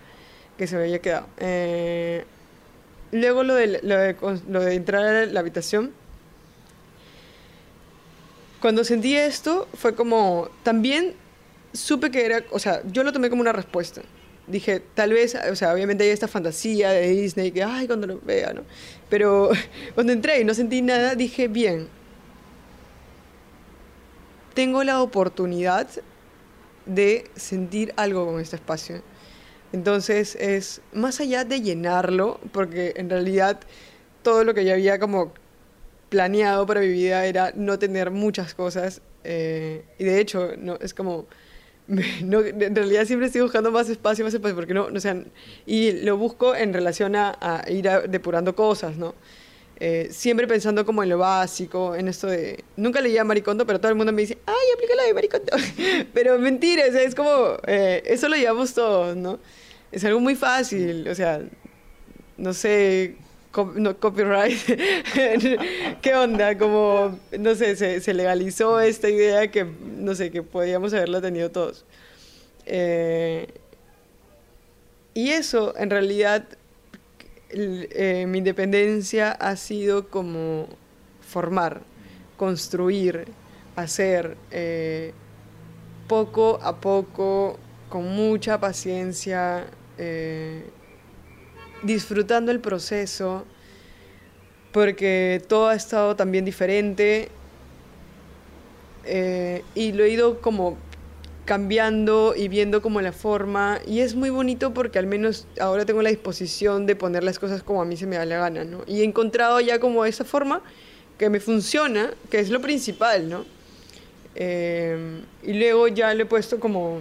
que 0.57 0.69
se 0.69 0.77
me 0.77 0.83
había 0.83 1.01
quedado. 1.01 1.27
Eh, 1.39 2.25
luego 3.11 3.43
lo 3.43 3.57
de, 3.57 3.81
lo 3.83 3.99
de, 3.99 4.15
lo 4.49 4.61
de 4.61 4.75
entrar 4.77 5.05
a 5.05 5.27
la 5.27 5.41
habitación 5.41 5.99
cuando 8.61 8.85
sentí 8.85 9.17
esto, 9.17 9.69
fue 9.75 9.95
como, 9.95 10.49
también 10.63 11.15
supe 11.73 12.11
que 12.11 12.25
era, 12.25 12.45
o 12.51 12.59
sea, 12.59 12.83
yo 12.91 13.03
lo 13.03 13.13
tomé 13.13 13.31
como 13.31 13.43
una 13.43 13.53
respuesta. 13.53 14.03
Dije, 14.47 14.83
tal 14.95 15.13
vez, 15.13 15.37
o 15.51 15.57
sea, 15.57 15.73
obviamente 15.73 16.05
hay 16.05 16.11
esta 16.11 16.29
fantasía 16.29 16.91
de 16.91 17.09
Disney 17.09 17.53
que, 17.53 17.63
ay, 17.63 17.87
cuando 17.87 18.07
lo 18.07 18.21
vea, 18.21 18.53
¿no? 18.53 18.63
Pero 19.09 19.51
cuando 19.95 20.13
entré 20.13 20.41
y 20.41 20.45
no 20.45 20.55
sentí 20.55 20.83
nada, 20.83 21.15
dije, 21.15 21.49
bien, 21.49 21.89
tengo 24.55 24.83
la 24.85 25.01
oportunidad 25.01 25.89
de 26.87 27.31
sentir 27.37 27.95
algo 27.97 28.27
con 28.27 28.41
este 28.41 28.57
espacio. 28.57 29.03
Entonces 29.73 30.37
es 30.37 30.81
más 30.93 31.21
allá 31.21 31.45
de 31.45 31.61
llenarlo, 31.61 32.41
porque 32.53 32.93
en 32.97 33.09
realidad 33.09 33.61
todo 34.23 34.45
lo 34.45 34.53
que 34.53 34.65
ya 34.65 34.75
había 34.75 34.99
como 34.99 35.33
planeado 36.11 36.67
para 36.67 36.81
mi 36.81 36.89
vida 36.89 37.25
era 37.25 37.53
no 37.55 37.79
tener 37.79 38.11
muchas 38.11 38.53
cosas. 38.53 39.01
Eh, 39.25 39.85
y 39.99 40.05
de 40.05 40.21
hecho, 40.21 40.51
no, 40.59 40.77
es 40.81 40.93
como... 40.93 41.27
No, 42.23 42.41
en 42.41 42.77
realidad 42.77 43.05
siempre 43.05 43.27
estoy 43.27 43.41
buscando 43.41 43.73
más 43.73 43.89
espacio, 43.89 44.25
más 44.25 44.33
espacio, 44.33 44.55
porque 44.55 44.75
no, 44.75 44.91
no 44.91 45.01
sean 45.01 45.27
y 45.67 45.91
lo 45.91 46.17
busco 46.17 46.55
en 46.55 46.73
relación 46.73 47.17
a, 47.17 47.65
ir 47.67 47.91
depurando 48.09 48.55
cosas, 48.55 48.97
¿no? 48.97 49.17
Eh, 49.81 50.07
siempre 50.13 50.47
pensando 50.47 50.87
como 50.87 51.03
en 51.03 51.09
lo 51.09 51.19
básico, 51.19 51.97
en 51.97 52.07
esto 52.07 52.29
de... 52.29 52.63
Nunca 52.77 53.01
leía 53.01 53.25
Maricondo, 53.25 53.67
pero 53.67 53.81
todo 53.81 53.91
el 53.91 53.97
mundo 53.97 54.13
me 54.13 54.23
dice, 54.23 54.39
ay, 54.47 54.67
aplica 54.75 54.95
la 54.95 55.03
de 55.05 55.15
Maricondo. 55.15 55.53
pero 56.15 56.39
mentira, 56.39 56.85
o 56.89 56.93
sea, 56.93 57.03
es 57.03 57.15
como, 57.17 57.57
eh, 57.67 58.03
eso 58.07 58.29
lo 58.29 58.37
llevamos 58.37 58.73
todos, 58.73 59.17
¿no? 59.17 59.41
Es 59.91 60.05
algo 60.05 60.21
muy 60.21 60.37
fácil, 60.37 61.09
o 61.09 61.15
sea, 61.17 61.43
no 62.37 62.53
sé, 62.53 63.17
no, 63.57 63.97
copyright. 63.99 64.59
¿Qué 66.03 66.15
onda? 66.15 66.57
Como, 66.57 67.19
no 67.39 67.55
sé, 67.55 68.01
se, 68.01 68.15
legalizó 68.15 68.81
esta 68.81 69.09
idea 69.09 69.51
que, 69.51 69.65
no 69.65 70.15
sé, 70.15 70.31
que 70.31 70.43
podíamos 70.43 70.93
haberla 70.93 71.21
tenido 71.21 71.51
todos. 71.51 71.85
Eh, 72.67 73.49
y 75.15 75.31
eso, 75.31 75.75
en 75.77 75.91
realidad, 75.91 76.45
eh, 77.51 78.27
mi 78.29 78.39
independencia 78.39 79.33
ha 79.33 79.57
sido 79.57 80.09
como 80.09 80.69
formar, 81.21 81.83
construir, 82.37 83.27
hacer, 83.75 84.37
eh, 84.53 85.13
poco 86.07 86.61
a 86.63 86.77
poco, 86.81 87.59
con 87.89 88.05
mucha 88.15 88.61
paciencia 88.61 89.67
disfrutando 91.83 92.53
el 92.53 92.61
proceso, 92.61 93.45
porque 94.73 95.43
todo 95.49 95.69
ha 95.69 95.75
estado 95.75 96.17
también 96.17 96.45
diferente 96.45 97.29
eh, 99.05 99.65
y 99.75 99.93
lo 99.93 100.05
he 100.05 100.11
ido 100.11 100.41
como 100.41 100.77
cambiando 101.45 102.35
y 102.37 102.47
viendo 102.47 102.81
como 102.81 103.01
la 103.01 103.13
forma 103.13 103.81
y 103.85 104.01
es 104.01 104.15
muy 104.15 104.31
bonito 104.31 104.73
porque 104.73 105.01
al 105.01 105.07
menos 105.07 105.49
ahora 105.59 105.85
tengo 105.85 106.01
la 106.01 106.11
disposición 106.11 106.87
de 106.87 106.95
poner 106.95 107.25
las 107.25 107.41
cosas 107.41 107.65
como 107.65 107.83
a 107.83 107.85
mí 107.85 107.97
se 107.97 108.07
me 108.07 108.17
da 108.17 108.25
la 108.25 108.37
gana, 108.37 108.63
¿no? 108.63 108.83
Y 108.87 109.01
he 109.01 109.05
encontrado 109.05 109.61
ya 109.61 109.81
como 109.81 110.05
esa 110.05 110.25
forma 110.25 110.63
que 111.19 111.29
me 111.29 111.41
funciona, 111.41 112.13
que 112.31 112.39
es 112.39 112.51
lo 112.51 112.61
principal, 112.61 113.29
¿no? 113.29 113.45
Eh, 114.37 115.23
y 115.43 115.55
luego 115.55 115.89
ya 115.89 116.15
le 116.15 116.23
he 116.23 116.27
puesto 116.27 116.61
como, 116.61 117.01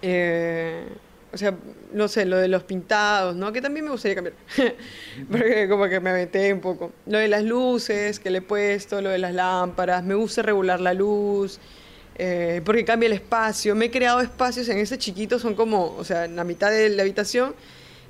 eh, 0.00 0.86
o 1.32 1.36
sea, 1.36 1.54
no 1.92 2.08
sé, 2.08 2.24
lo 2.24 2.36
de 2.38 2.48
los 2.48 2.62
pintados, 2.62 3.36
¿no? 3.36 3.52
Que 3.52 3.60
también 3.60 3.84
me 3.84 3.90
gustaría 3.90 4.14
cambiar, 4.14 4.34
porque 5.30 5.68
como 5.68 5.88
que 5.88 6.00
me 6.00 6.10
aventé 6.10 6.52
un 6.52 6.60
poco. 6.60 6.92
Lo 7.06 7.18
de 7.18 7.28
las 7.28 7.44
luces 7.44 8.18
que 8.18 8.30
le 8.30 8.38
he 8.38 8.42
puesto, 8.42 9.00
lo 9.02 9.10
de 9.10 9.18
las 9.18 9.34
lámparas, 9.34 10.04
me 10.04 10.14
gusta 10.14 10.42
regular 10.42 10.80
la 10.80 10.94
luz, 10.94 11.58
eh, 12.16 12.62
porque 12.64 12.84
cambia 12.84 13.06
el 13.06 13.12
espacio. 13.12 13.74
Me 13.74 13.86
he 13.86 13.90
creado 13.90 14.20
espacios 14.20 14.68
en 14.68 14.78
ese 14.78 14.98
chiquito, 14.98 15.38
son 15.38 15.54
como, 15.54 15.94
o 15.96 16.04
sea, 16.04 16.24
en 16.24 16.36
la 16.36 16.44
mitad 16.44 16.70
de 16.70 16.88
la 16.90 17.02
habitación 17.02 17.54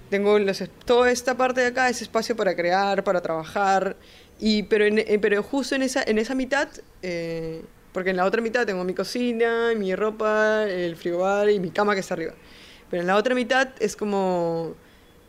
tengo 0.09 0.39
los, 0.39 0.63
toda 0.85 1.11
esta 1.11 1.37
parte 1.37 1.61
de 1.61 1.67
acá 1.69 1.89
es 1.89 2.01
espacio 2.03 2.35
para 2.37 2.57
crear, 2.57 3.05
para 3.05 3.21
trabajar, 3.21 3.97
y, 4.41 4.63
pero, 4.65 4.85
pero 5.21 5.43
justo 5.43 5.75
en 5.75 5.83
esa, 5.83 6.03
en 6.03 6.19
esa 6.19 6.35
mitad... 6.35 6.69
Eh, 7.03 7.63
porque 7.93 8.11
en 8.11 8.17
la 8.17 8.27
otra 8.27 8.41
mitad 8.43 8.67
tengo 8.67 8.85
mi 8.85 8.95
cocina, 8.95 9.73
mi 9.75 9.97
ropa, 9.97 10.65
el 10.69 10.95
frigobar 10.95 11.51
y 11.51 11.59
mi 11.59 11.71
cama 11.71 11.95
que 11.95 12.01
está 12.01 12.15
arriba. 12.15 12.35
Pero 12.91 13.03
en 13.03 13.07
la 13.07 13.17
otra 13.17 13.35
mitad 13.35 13.69
es 13.81 13.97
como 13.97 14.75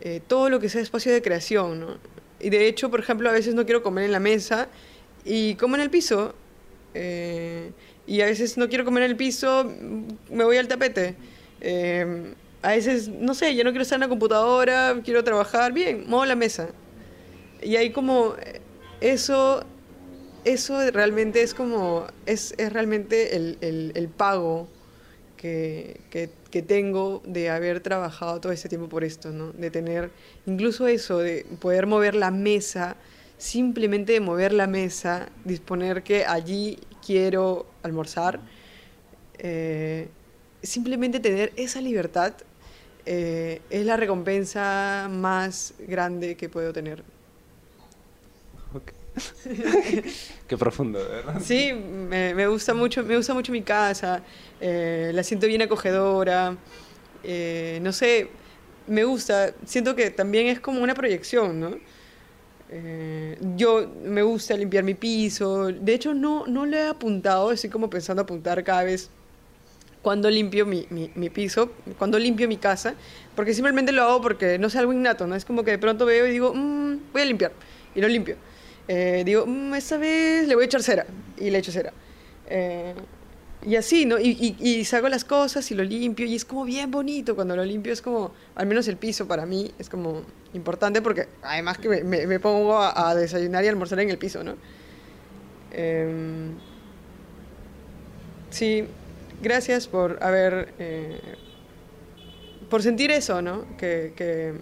eh, 0.01 0.21
todo 0.27 0.49
lo 0.49 0.59
que 0.59 0.69
sea 0.69 0.81
espacio 0.81 1.11
de 1.11 1.21
creación, 1.21 1.79
¿no? 1.79 1.97
Y 2.39 2.49
de 2.49 2.67
hecho, 2.67 2.89
por 2.89 3.01
ejemplo, 3.01 3.29
a 3.29 3.33
veces 3.33 3.53
no 3.53 3.65
quiero 3.65 3.83
comer 3.83 4.05
en 4.05 4.11
la 4.11 4.19
mesa 4.19 4.69
y 5.25 5.55
como 5.55 5.75
en 5.75 5.81
el 5.81 5.89
piso. 5.89 6.33
Eh, 6.93 7.71
y 8.07 8.21
a 8.21 8.25
veces 8.25 8.57
no 8.57 8.69
quiero 8.69 8.85
comer 8.85 9.03
en 9.03 9.11
el 9.11 9.17
piso, 9.17 9.71
me 10.31 10.43
voy 10.43 10.57
al 10.57 10.67
tapete. 10.67 11.15
Eh, 11.61 12.33
a 12.61 12.69
veces, 12.69 13.07
no 13.09 13.33
sé, 13.33 13.55
yo 13.55 13.63
no 13.63 13.71
quiero 13.71 13.83
estar 13.83 13.97
en 13.97 14.01
la 14.01 14.07
computadora, 14.07 14.99
quiero 15.03 15.23
trabajar, 15.23 15.73
bien, 15.73 16.05
muevo 16.07 16.25
la 16.25 16.35
mesa. 16.35 16.69
Y 17.61 17.75
hay 17.75 17.91
como 17.91 18.35
eso 19.01 19.65
eso 20.45 20.89
realmente 20.91 21.41
es 21.41 21.53
como, 21.53 22.07
es, 22.25 22.53
es 22.57 22.71
realmente 22.71 23.35
el, 23.35 23.57
el, 23.61 23.91
el 23.95 24.07
pago 24.07 24.67
que, 25.37 25.99
que, 26.09 26.29
que, 26.51 26.61
tengo 26.61 27.21
de 27.25 27.49
haber 27.49 27.79
trabajado 27.81 28.39
todo 28.41 28.51
ese 28.51 28.69
tiempo 28.69 28.89
por 28.89 29.03
esto, 29.03 29.31
¿no? 29.31 29.51
De 29.51 29.71
tener, 29.71 30.11
incluso 30.45 30.87
eso, 30.87 31.19
de 31.19 31.45
poder 31.59 31.87
mover 31.87 32.15
la 32.15 32.31
mesa, 32.31 32.95
simplemente 33.37 34.13
de 34.13 34.19
mover 34.19 34.53
la 34.53 34.67
mesa, 34.67 35.29
disponer 35.45 36.03
que 36.03 36.25
allí 36.25 36.79
quiero 37.05 37.65
almorzar, 37.83 38.39
eh, 39.37 40.09
simplemente 40.61 41.19
tener 41.19 41.53
esa 41.55 41.81
libertad 41.81 42.33
eh, 43.05 43.61
es 43.69 43.85
la 43.85 43.97
recompensa 43.97 45.07
más 45.09 45.73
grande 45.79 46.35
que 46.35 46.49
puedo 46.49 46.73
tener. 46.73 47.03
Qué 50.47 50.57
profundo, 50.57 50.99
¿verdad? 50.99 51.41
Sí, 51.43 51.73
me, 51.73 52.47
gusta 52.47 52.73
mucho, 52.73 53.03
me 53.03 53.15
gusta 53.15 53.33
mucho 53.33 53.51
mi 53.51 53.61
casa, 53.61 54.23
eh, 54.59 55.11
la 55.13 55.23
siento 55.23 55.47
bien 55.47 55.61
acogedora, 55.61 56.55
eh, 57.23 57.79
no 57.81 57.91
sé, 57.91 58.29
me 58.87 59.03
gusta, 59.03 59.53
siento 59.65 59.95
que 59.95 60.09
también 60.09 60.47
es 60.47 60.59
como 60.59 60.81
una 60.81 60.93
proyección, 60.93 61.59
¿no? 61.59 61.77
Eh, 62.71 63.37
yo 63.55 63.89
me 64.03 64.21
gusta 64.21 64.55
limpiar 64.55 64.83
mi 64.83 64.93
piso, 64.93 65.67
de 65.67 65.93
hecho 65.93 66.13
no, 66.13 66.45
no 66.45 66.65
le 66.65 66.77
he 66.77 66.87
apuntado, 66.87 67.51
estoy 67.51 67.69
como 67.69 67.89
pensando 67.89 68.21
apuntar 68.21 68.63
cada 68.63 68.83
vez 68.83 69.09
cuando 70.01 70.29
limpio 70.29 70.65
mi, 70.65 71.29
piso, 71.29 71.71
cuando 71.97 72.17
limpio 72.17 72.47
mi 72.47 72.57
casa, 72.57 72.93
porque 73.35 73.53
simplemente 73.53 73.91
lo 73.91 74.03
hago 74.03 74.21
porque 74.21 74.57
no 74.57 74.69
sé, 74.69 74.79
algo 74.79 74.93
innato, 74.93 75.27
¿no? 75.27 75.35
Es 75.35 75.45
como 75.45 75.63
que 75.63 75.71
de 75.71 75.77
pronto 75.77 76.05
veo 76.05 76.25
y 76.27 76.31
digo, 76.31 76.53
mmm, 76.53 76.97
voy 77.11 77.21
a 77.21 77.25
limpiar, 77.25 77.51
y 77.95 78.01
lo 78.01 78.07
limpio 78.07 78.37
eh, 78.91 79.21
digo, 79.23 79.45
mmm, 79.45 79.75
esta 79.75 79.97
vez 79.97 80.47
le 80.47 80.55
voy 80.55 80.63
a 80.63 80.65
echar 80.65 80.81
cera 80.81 81.05
y 81.37 81.51
le 81.51 81.59
echo 81.59 81.71
cera. 81.71 81.93
Eh, 82.47 82.95
y 83.63 83.75
así, 83.75 84.05
¿no? 84.05 84.17
Y, 84.17 84.55
y, 84.59 84.83
saco 84.83 85.09
las 85.09 85.23
cosas 85.23 85.69
y 85.69 85.75
lo 85.75 85.83
limpio 85.83 86.25
y 86.25 86.33
es 86.33 86.43
como 86.43 86.65
bien 86.65 86.89
bonito 86.89 87.35
cuando 87.35 87.55
lo 87.55 87.63
limpio, 87.63 87.93
es 87.93 88.01
como, 88.01 88.31
al 88.55 88.65
menos 88.65 88.87
el 88.87 88.97
piso 88.97 89.27
para 89.27 89.45
mí 89.45 89.71
es 89.77 89.89
como 89.89 90.23
importante 90.53 91.03
porque 91.03 91.27
además 91.43 91.77
que 91.77 92.03
me, 92.03 92.39
pongo 92.39 92.81
a, 92.81 93.13
desayunar 93.13 93.63
y 93.63 93.67
almorzar 93.67 93.99
en 93.99 94.09
el 94.09 94.17
piso, 94.17 94.43
¿no? 94.43 94.55
Eh, 95.71 96.49
sí, 98.49 98.85
gracias 99.43 99.87
por 99.87 100.17
haber, 100.23 100.73
eh, 100.79 101.19
por 102.71 102.81
sentir 102.81 103.11
eso, 103.11 103.41
¿no? 103.43 103.77
Que, 103.77 104.13
que 104.15 104.53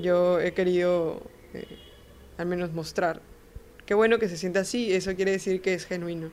yo 0.00 0.40
he 0.40 0.52
querido 0.52 1.22
eh, 1.54 1.66
al 2.38 2.46
menos 2.46 2.72
mostrar. 2.72 3.27
Qué 3.88 3.94
bueno 3.94 4.18
que 4.18 4.28
se 4.28 4.36
sienta 4.36 4.60
así, 4.60 4.92
eso 4.92 5.14
quiere 5.16 5.30
decir 5.30 5.62
que 5.62 5.72
es 5.72 5.86
genuino. 5.86 6.28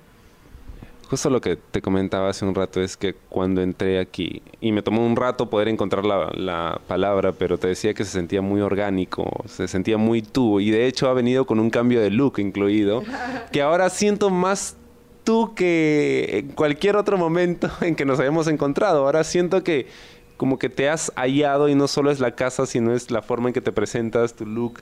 Justo 1.10 1.30
lo 1.30 1.40
que 1.40 1.56
te 1.56 1.82
comentaba 1.82 2.28
hace 2.28 2.44
un 2.44 2.54
rato 2.54 2.82
es 2.82 2.98
que 2.98 3.14
cuando 3.30 3.62
entré 3.62 3.98
aquí, 4.02 4.42
y 4.60 4.74
me 4.74 4.82
tomó 4.82 5.06
un 5.06 5.16
rato 5.16 5.50
poder 5.50 5.70
encontrar 5.70 6.04
la, 6.04 6.34
la, 6.36 6.82
palabra, 6.86 7.32
pero 7.32 7.58
te 7.58 7.70
decía 7.70 7.94
que 7.94 8.04
se 8.04 8.12
sentía 8.12 8.42
muy 8.42 8.60
orgánico, 8.60 9.46
se 9.46 9.70
sentía 9.70 9.98
muy 9.98 10.22
tú, 10.22 10.60
y 10.60 10.70
de 10.70 10.86
hecho 10.86 11.08
ha 11.08 11.14
venido 11.14 11.46
con 11.46 11.62
un 11.62 11.70
cambio 11.70 12.02
de 12.02 12.10
look 12.10 12.40
incluido, 12.40 13.04
que 13.54 13.62
ahora 13.62 13.90
siento 13.90 14.30
más 14.30 14.76
tú 15.24 15.56
que 15.56 16.40
en 16.40 16.50
cualquier 16.50 16.98
otro 16.98 17.18
momento 17.18 17.72
en 17.80 17.96
que 17.96 18.04
nos 18.04 18.20
hayamos 18.20 18.50
encontrado. 18.50 19.06
Ahora 19.06 19.24
siento 19.24 19.64
que 19.64 19.88
como 20.36 20.60
que 20.60 20.68
te 20.68 20.90
has 20.90 21.14
hallado 21.16 21.70
y 21.70 21.76
no 21.76 21.88
solo 21.88 22.12
es 22.12 22.20
la 22.20 22.36
casa, 22.36 22.66
sino 22.66 22.94
es 22.94 23.10
la 23.12 23.22
forma 23.22 23.48
en 23.48 23.54
que 23.54 23.62
te 23.62 23.72
presentas, 23.72 24.34
tu 24.34 24.46
look 24.46 24.82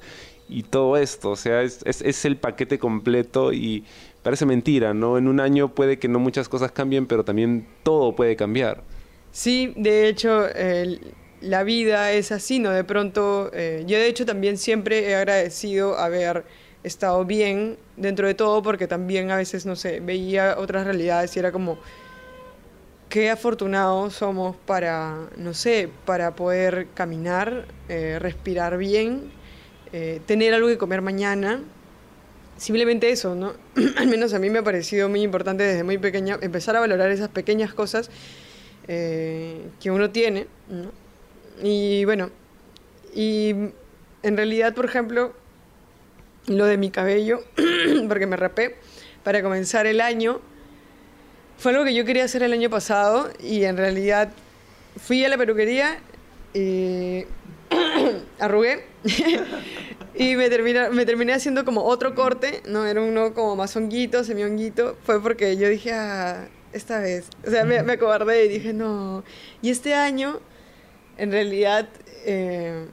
y 0.50 0.64
todo 0.64 0.98
esto. 0.98 1.32
O 1.32 1.36
sea, 1.36 1.62
es, 1.62 1.80
es, 1.86 2.02
es, 2.02 2.26
el 2.26 2.38
paquete 2.38 2.80
completo 2.80 3.54
y 3.54 3.84
parece 4.22 4.46
mentira, 4.46 4.94
¿no? 4.94 5.18
En 5.18 5.28
un 5.28 5.40
año 5.40 5.74
puede 5.74 6.00
que 6.00 6.08
no 6.08 6.20
muchas 6.20 6.50
cosas 6.50 6.72
cambien, 6.72 7.08
pero 7.08 7.24
también 7.24 7.68
todo 7.84 8.16
puede 8.16 8.36
cambiar. 8.36 8.84
Sí, 9.32 9.74
de 9.76 10.08
hecho, 10.08 10.48
la 11.42 11.64
vida 11.64 12.12
es 12.12 12.32
así, 12.32 12.60
¿no? 12.60 12.70
De 12.70 12.84
pronto, 12.84 13.50
eh, 13.54 13.84
yo 13.88 13.98
de 13.98 14.08
hecho 14.08 14.26
también 14.26 14.58
siempre 14.58 15.10
he 15.10 15.16
agradecido 15.16 15.98
haber 15.98 16.46
estado 16.84 17.26
bien 17.26 17.78
dentro 17.98 18.28
de 18.28 18.34
todo, 18.34 18.62
porque 18.62 18.88
también 18.88 19.32
a 19.32 19.38
veces, 19.38 19.66
no 19.66 19.76
sé, 19.76 20.00
veía 20.00 20.56
otras 20.58 20.86
realidades 20.86 21.36
y 21.36 21.40
era 21.40 21.52
como, 21.52 21.80
qué 23.10 23.30
afortunados 23.30 24.14
somos 24.14 24.56
para, 24.66 25.28
no 25.38 25.54
sé, 25.54 25.90
para 26.06 26.36
poder 26.36 26.88
caminar, 26.94 27.66
eh, 27.90 28.20
respirar 28.20 28.78
bien 28.78 29.32
eh, 29.94 30.20
tener 30.26 30.54
algo 30.54 30.68
que 30.68 30.78
comer 30.78 31.02
mañana. 31.02 31.62
Simplemente 32.58 33.12
eso, 33.12 33.36
¿no? 33.36 33.54
Al 33.98 34.08
menos 34.08 34.34
a 34.34 34.40
mí 34.40 34.50
me 34.50 34.60
ha 34.60 34.64
parecido 34.64 35.08
muy 35.08 35.22
importante 35.22 35.64
desde 35.64 35.84
muy 35.84 36.00
pequeña 36.00 36.38
empezar 36.42 36.76
a 36.76 36.80
valorar 36.80 37.12
esas 37.12 37.30
pequeñas 37.30 37.74
cosas 37.74 38.10
eh, 38.88 39.62
que 39.80 39.92
uno 39.92 40.10
tiene. 40.10 40.48
¿no? 40.68 40.92
Y 41.62 42.06
bueno, 42.06 42.32
y 43.14 43.54
en 44.24 44.38
realidad, 44.38 44.74
por 44.74 44.86
ejemplo, 44.86 45.34
lo 46.48 46.66
de 46.66 46.78
mi 46.78 46.90
cabello, 46.90 47.42
porque 48.08 48.26
me 48.26 48.36
rapé 48.36 48.76
para 49.24 49.44
comenzar 49.44 49.86
el 49.86 50.02
año, 50.02 50.42
fue 51.58 51.72
algo 51.72 51.86
que 51.86 51.94
yo 51.94 52.04
quería 52.04 52.24
hacer 52.24 52.42
el 52.44 52.52
año 52.52 52.70
pasado 52.70 53.32
y 53.40 53.64
en 53.64 53.78
realidad 53.78 54.30
fui 54.98 55.24
a 55.24 55.30
la 55.30 55.38
peluquería 55.38 56.00
y 56.54 57.26
arrugué 58.40 58.86
y 60.16 60.36
me 60.36 60.50
terminé, 60.50 60.90
me 60.90 61.06
terminé 61.06 61.34
haciendo 61.34 61.66
como 61.66 61.84
otro 61.84 62.16
corte, 62.16 62.62
¿no? 62.68 62.86
Era 62.86 63.02
uno 63.02 63.34
como 63.34 63.56
más 63.56 63.76
honguito, 63.76 64.24
semi 64.24 64.44
honguito. 64.44 64.98
Fue 65.04 65.22
porque 65.22 65.58
yo 65.58 65.70
dije, 65.70 65.92
ah, 65.94 66.48
esta 66.72 67.00
vez. 67.00 67.30
O 67.46 67.50
sea, 67.50 67.66
me, 67.66 67.84
me 67.84 67.94
acobardé 67.94 68.46
y 68.46 68.50
dije, 68.50 68.74
no. 68.74 69.24
Y 69.62 69.70
este 69.70 69.94
año, 69.94 70.40
en 71.18 71.32
realidad, 71.32 71.88
eh, 72.26 72.88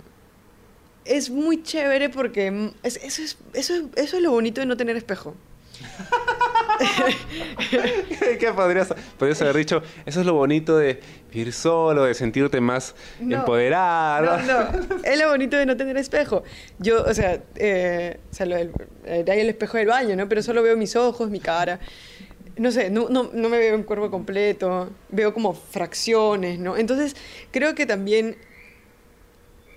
es 1.05 1.31
muy 1.31 1.63
chévere 1.63 2.09
porque 2.09 2.73
es, 2.83 2.97
eso, 2.97 3.23
es, 3.23 3.39
eso, 3.55 3.75
eso 3.97 4.17
es 4.17 4.23
lo 4.23 4.31
bonito 4.31 4.61
de 4.61 4.67
no 4.67 4.77
tener 4.77 4.97
espejo. 4.97 5.35
¿Qué 8.39 8.53
podrías, 8.53 8.95
podrías 9.19 9.41
haber 9.43 9.57
dicho? 9.57 9.83
Eso 10.07 10.21
es 10.21 10.27
lo 10.27 10.35
bonito 10.35 10.77
de 10.79 11.01
vivir 11.33 11.53
solo, 11.53 12.05
de 12.05 12.15
sentirte 12.15 12.61
más 12.61 12.95
no, 13.21 13.37
empoderado. 13.37 14.39
No, 14.39 14.63
no, 14.73 14.97
es 15.03 15.19
lo 15.19 15.29
bonito 15.29 15.57
de 15.57 15.67
no 15.67 15.77
tener 15.77 15.97
espejo. 15.97 16.43
Yo, 16.79 17.03
o 17.05 17.15
sea, 17.15 17.41
eh, 17.57 18.19
o 18.31 18.35
sea 18.35 18.47
lo 18.47 18.57
del, 18.57 18.73
eh, 19.05 19.25
hay 19.29 19.41
el 19.41 19.49
espejo 19.51 19.77
del 19.77 19.89
baño, 19.89 20.17
¿no? 20.17 20.29
Pero 20.29 20.43
solo 20.43 20.63
veo 20.63 20.77
mis 20.77 20.97
ojos, 20.97 21.31
mi 21.31 21.41
cara. 21.41 21.81
No 22.57 22.71
sé, 22.71 22.91
no, 22.91 23.09
no, 23.09 23.31
no 23.33 23.49
me 23.49 23.59
veo 23.59 23.75
en 23.75 23.85
cuerpo 23.85 24.11
completo, 24.11 24.91
veo 25.09 25.33
como 25.33 25.55
fracciones, 25.55 26.59
¿no? 26.59 26.77
Entonces, 26.77 27.17
creo 27.51 27.75
que 27.75 27.87
también 27.87 28.37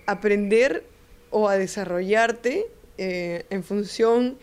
aprender 0.05 0.83
o 1.29 1.47
a 1.49 1.57
desarrollarte 1.57 2.67
eh, 2.97 3.45
en 3.49 3.63
función 3.63 4.37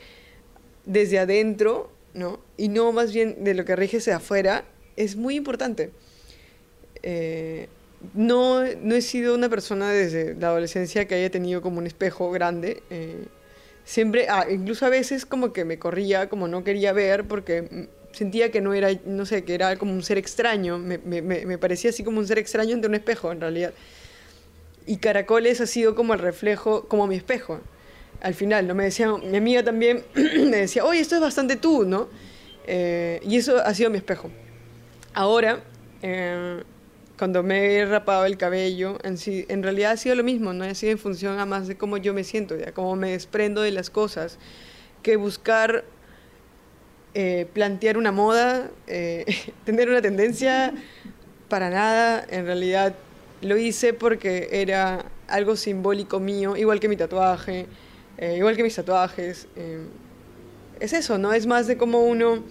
desde 0.85 1.19
adentro, 1.19 1.91
¿no? 2.15 2.41
Y 2.61 2.69
no 2.69 2.93
más 2.93 3.15
bien 3.15 3.43
de 3.43 3.55
lo 3.55 3.65
que 3.65 3.75
rige 3.75 3.97
hacia 3.97 4.17
afuera, 4.17 4.65
es 4.95 5.17
muy 5.17 5.35
importante. 5.35 5.93
Eh, 7.03 7.69
no, 8.13 8.63
no 8.83 8.95
he 8.95 9.01
sido 9.01 9.35
una 9.35 9.49
persona 9.49 9.91
desde 9.91 10.35
la 10.35 10.49
adolescencia 10.49 11.07
que 11.07 11.15
haya 11.15 11.31
tenido 11.31 11.63
como 11.63 11.79
un 11.79 11.87
espejo 11.87 12.31
grande. 12.31 12.83
Eh, 12.91 13.25
siempre, 13.87 14.27
ah, 14.29 14.45
incluso 14.51 14.85
a 14.85 14.91
veces 14.91 15.25
como 15.25 15.55
que 15.55 15.65
me 15.65 15.79
corría, 15.79 16.29
como 16.29 16.49
no 16.49 16.63
quería 16.63 16.93
ver, 16.93 17.25
porque 17.25 17.89
sentía 18.13 18.51
que 18.51 18.61
no 18.61 18.75
era, 18.75 18.91
no 19.07 19.25
sé, 19.25 19.43
que 19.43 19.55
era 19.55 19.77
como 19.77 19.95
un 19.95 20.03
ser 20.03 20.19
extraño, 20.19 20.77
me, 20.77 20.99
me, 20.99 21.23
me 21.23 21.57
parecía 21.57 21.89
así 21.89 22.05
como 22.05 22.19
un 22.19 22.27
ser 22.27 22.39
extraño 22.39 22.75
ante 22.75 22.89
un 22.89 22.95
espejo 22.95 23.33
en 23.33 23.41
realidad. 23.41 23.73
Y 24.87 24.99
Caracoles 24.99 25.63
ha 25.63 25.67
sido 25.67 25.95
como 25.95 26.13
el 26.13 26.21
reflejo, 26.21 26.87
como 26.89 27.07
mi 27.07 27.17
espejo. 27.17 27.61
Al 28.21 28.35
final, 28.35 28.67
¿no? 28.67 28.75
Me 28.75 28.85
decía, 28.85 29.11
mi 29.17 29.39
amiga 29.39 29.63
también 29.63 30.05
me 30.15 30.59
decía, 30.59 30.85
oye, 30.85 31.01
esto 31.01 31.15
es 31.15 31.23
bastante 31.23 31.57
tú, 31.57 31.87
¿no? 31.87 32.09
Eh, 32.73 33.19
y 33.25 33.37
eso 33.37 33.59
ha 33.59 33.75
sido 33.75 33.91
mi 33.91 33.97
espejo. 33.97 34.31
Ahora, 35.13 35.59
eh, 36.03 36.63
cuando 37.19 37.43
me 37.43 37.75
he 37.75 37.85
rapado 37.85 38.25
el 38.27 38.37
cabello, 38.37 38.97
en, 39.03 39.19
sí, 39.19 39.45
en 39.49 39.65
realidad 39.65 39.91
ha 39.91 39.97
sido 39.97 40.15
lo 40.15 40.23
mismo, 40.23 40.53
¿no? 40.53 40.63
Ha 40.63 40.75
sido 40.77 40.93
en 40.93 40.99
función 40.99 41.41
a 41.41 41.47
más 41.47 41.67
de 41.67 41.77
cómo 41.77 41.97
yo 41.97 42.15
me 42.15 42.23
siento, 42.23 42.57
ya 42.57 42.71
cómo 42.71 42.95
me 42.95 43.11
desprendo 43.11 43.63
de 43.63 43.73
las 43.73 43.91
cosas, 43.91 44.39
que 45.03 45.17
buscar 45.17 45.83
eh, 47.15 47.49
plantear 47.53 47.99
una 47.99 48.13
moda, 48.13 48.71
tener 49.65 49.89
una 49.89 50.01
tendencia, 50.01 50.73
para 51.49 51.71
nada, 51.71 52.25
en 52.31 52.47
realidad 52.47 52.95
lo 53.41 53.57
hice 53.57 53.95
porque 53.95 54.49
era 54.53 55.07
algo 55.27 55.57
simbólico 55.57 56.21
mío, 56.21 56.57
igual 56.57 56.79
que 56.79 56.89
mi 56.89 56.97
tatuaje, 56.97 57.67
igual 58.21 58.55
que 58.55 58.63
mis 58.63 58.77
tatuajes 58.77 59.49
es 60.81 60.93
eso, 60.93 61.19
¿no? 61.19 61.33
Es 61.33 61.47
más 61.47 61.67
de 61.67 61.77
cómo 61.77 62.03
uno 62.05 62.43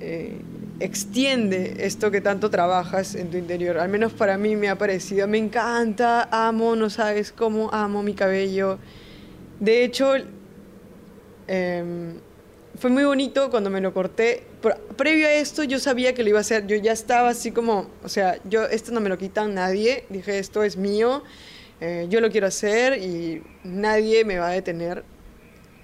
eh, 0.00 0.40
extiende 0.80 1.76
esto 1.80 2.10
que 2.10 2.20
tanto 2.20 2.50
trabajas 2.50 3.14
en 3.14 3.30
tu 3.30 3.36
interior. 3.36 3.78
Al 3.78 3.88
menos 3.88 4.12
para 4.12 4.36
mí 4.38 4.56
me 4.56 4.68
ha 4.68 4.76
parecido, 4.76 5.28
me 5.28 5.38
encanta, 5.38 6.28
amo, 6.30 6.74
no 6.74 6.90
sabes 6.90 7.32
cómo 7.32 7.70
amo 7.72 8.02
mi 8.02 8.14
cabello. 8.14 8.78
De 9.60 9.84
hecho, 9.84 10.14
em, 11.46 12.14
fue 12.78 12.90
muy 12.90 13.04
bonito 13.04 13.50
cuando 13.50 13.70
me 13.70 13.80
lo 13.80 13.92
corté. 13.94 14.44
previo 14.96 15.26
a 15.26 15.32
esto 15.32 15.62
yo 15.62 15.78
sabía 15.78 16.14
que 16.14 16.22
lo 16.22 16.30
iba 16.30 16.38
a 16.38 16.40
hacer, 16.40 16.66
yo 16.66 16.76
ya 16.76 16.92
estaba 16.92 17.28
así 17.28 17.52
como, 17.52 17.90
o 18.02 18.08
sea, 18.08 18.38
yo 18.48 18.64
esto 18.64 18.92
no 18.92 19.00
me 19.00 19.10
lo 19.10 19.18
quitan 19.18 19.54
nadie, 19.54 20.06
dije 20.08 20.38
esto 20.38 20.62
es 20.62 20.78
mío, 20.78 21.22
eh, 21.80 22.06
yo 22.08 22.20
lo 22.20 22.30
quiero 22.30 22.46
hacer 22.46 22.98
y 22.98 23.42
nadie 23.62 24.24
me 24.24 24.38
va 24.38 24.48
a 24.48 24.52
detener 24.52 25.04